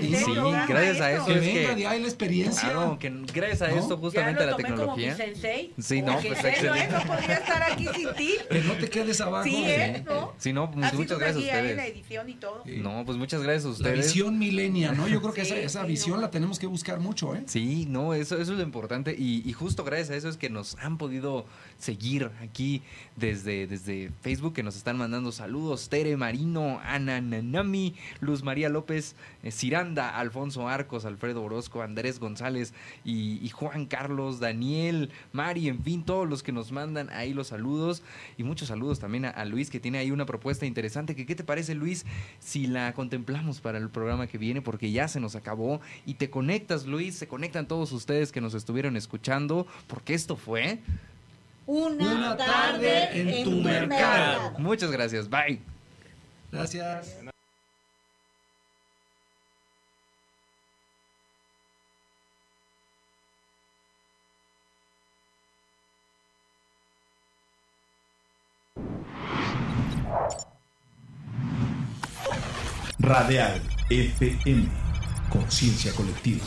[0.00, 2.62] Sí, gracias a eso Que venga de ahí la experiencia.
[2.70, 3.76] Claro, que gracias a ¿No?
[3.78, 5.16] esto Ya justamente a lo la tomé como mi tecnología.
[5.16, 5.72] sensei.
[5.78, 6.92] Sí, no, pues en excelente.
[6.92, 8.34] No podría estar aquí sin ti.
[8.50, 9.44] Que no te quedes abajo.
[9.44, 10.02] Sí, ¿eh?
[10.06, 10.32] ¿No?
[10.38, 11.62] Sí, no, pues muchas gracias a guía, ¿eh?
[11.62, 11.92] La ustedes.
[11.96, 12.62] edición y todo.
[12.66, 14.06] No, pues muchas gracias a La ustedes.
[14.06, 15.08] visión milenia, ¿no?
[15.08, 16.22] Yo creo que Sí, esa, esa sí, visión no.
[16.22, 17.42] la tenemos que buscar mucho, ¿eh?
[17.46, 20.48] Sí, no, eso, eso es lo importante y, y justo gracias a eso es que
[20.50, 21.46] nos han podido
[21.98, 22.80] seguir aquí
[23.16, 25.88] desde, desde Facebook, que nos están mandando saludos.
[25.88, 32.72] Tere Marino, Ana Nanami, Luz María López, eh, Ciranda, Alfonso Arcos, Alfredo Orozco, Andrés González
[33.04, 38.04] y, Juan Carlos, Daniel, Mari, en fin, todos los que nos mandan ahí los saludos
[38.36, 41.16] y muchos saludos también a, a Luis que tiene ahí una propuesta interesante.
[41.16, 42.06] Que, ¿Qué te parece Luis
[42.38, 44.62] si la contemplamos para el programa que viene?
[44.62, 48.54] Porque ya se nos acabó y te conectas Luis, se conectan todos ustedes que nos
[48.54, 50.78] estuvieron escuchando porque esto fue...
[51.68, 52.48] Una, Una tarde,
[52.88, 53.88] tarde en en tu tu mercado.
[53.88, 54.58] mercado.
[54.58, 55.60] Muchas gracias, bye.
[56.50, 57.18] Gracias.
[72.98, 73.60] Radial
[73.90, 74.68] FM.
[75.30, 76.44] Conciencia colectiva.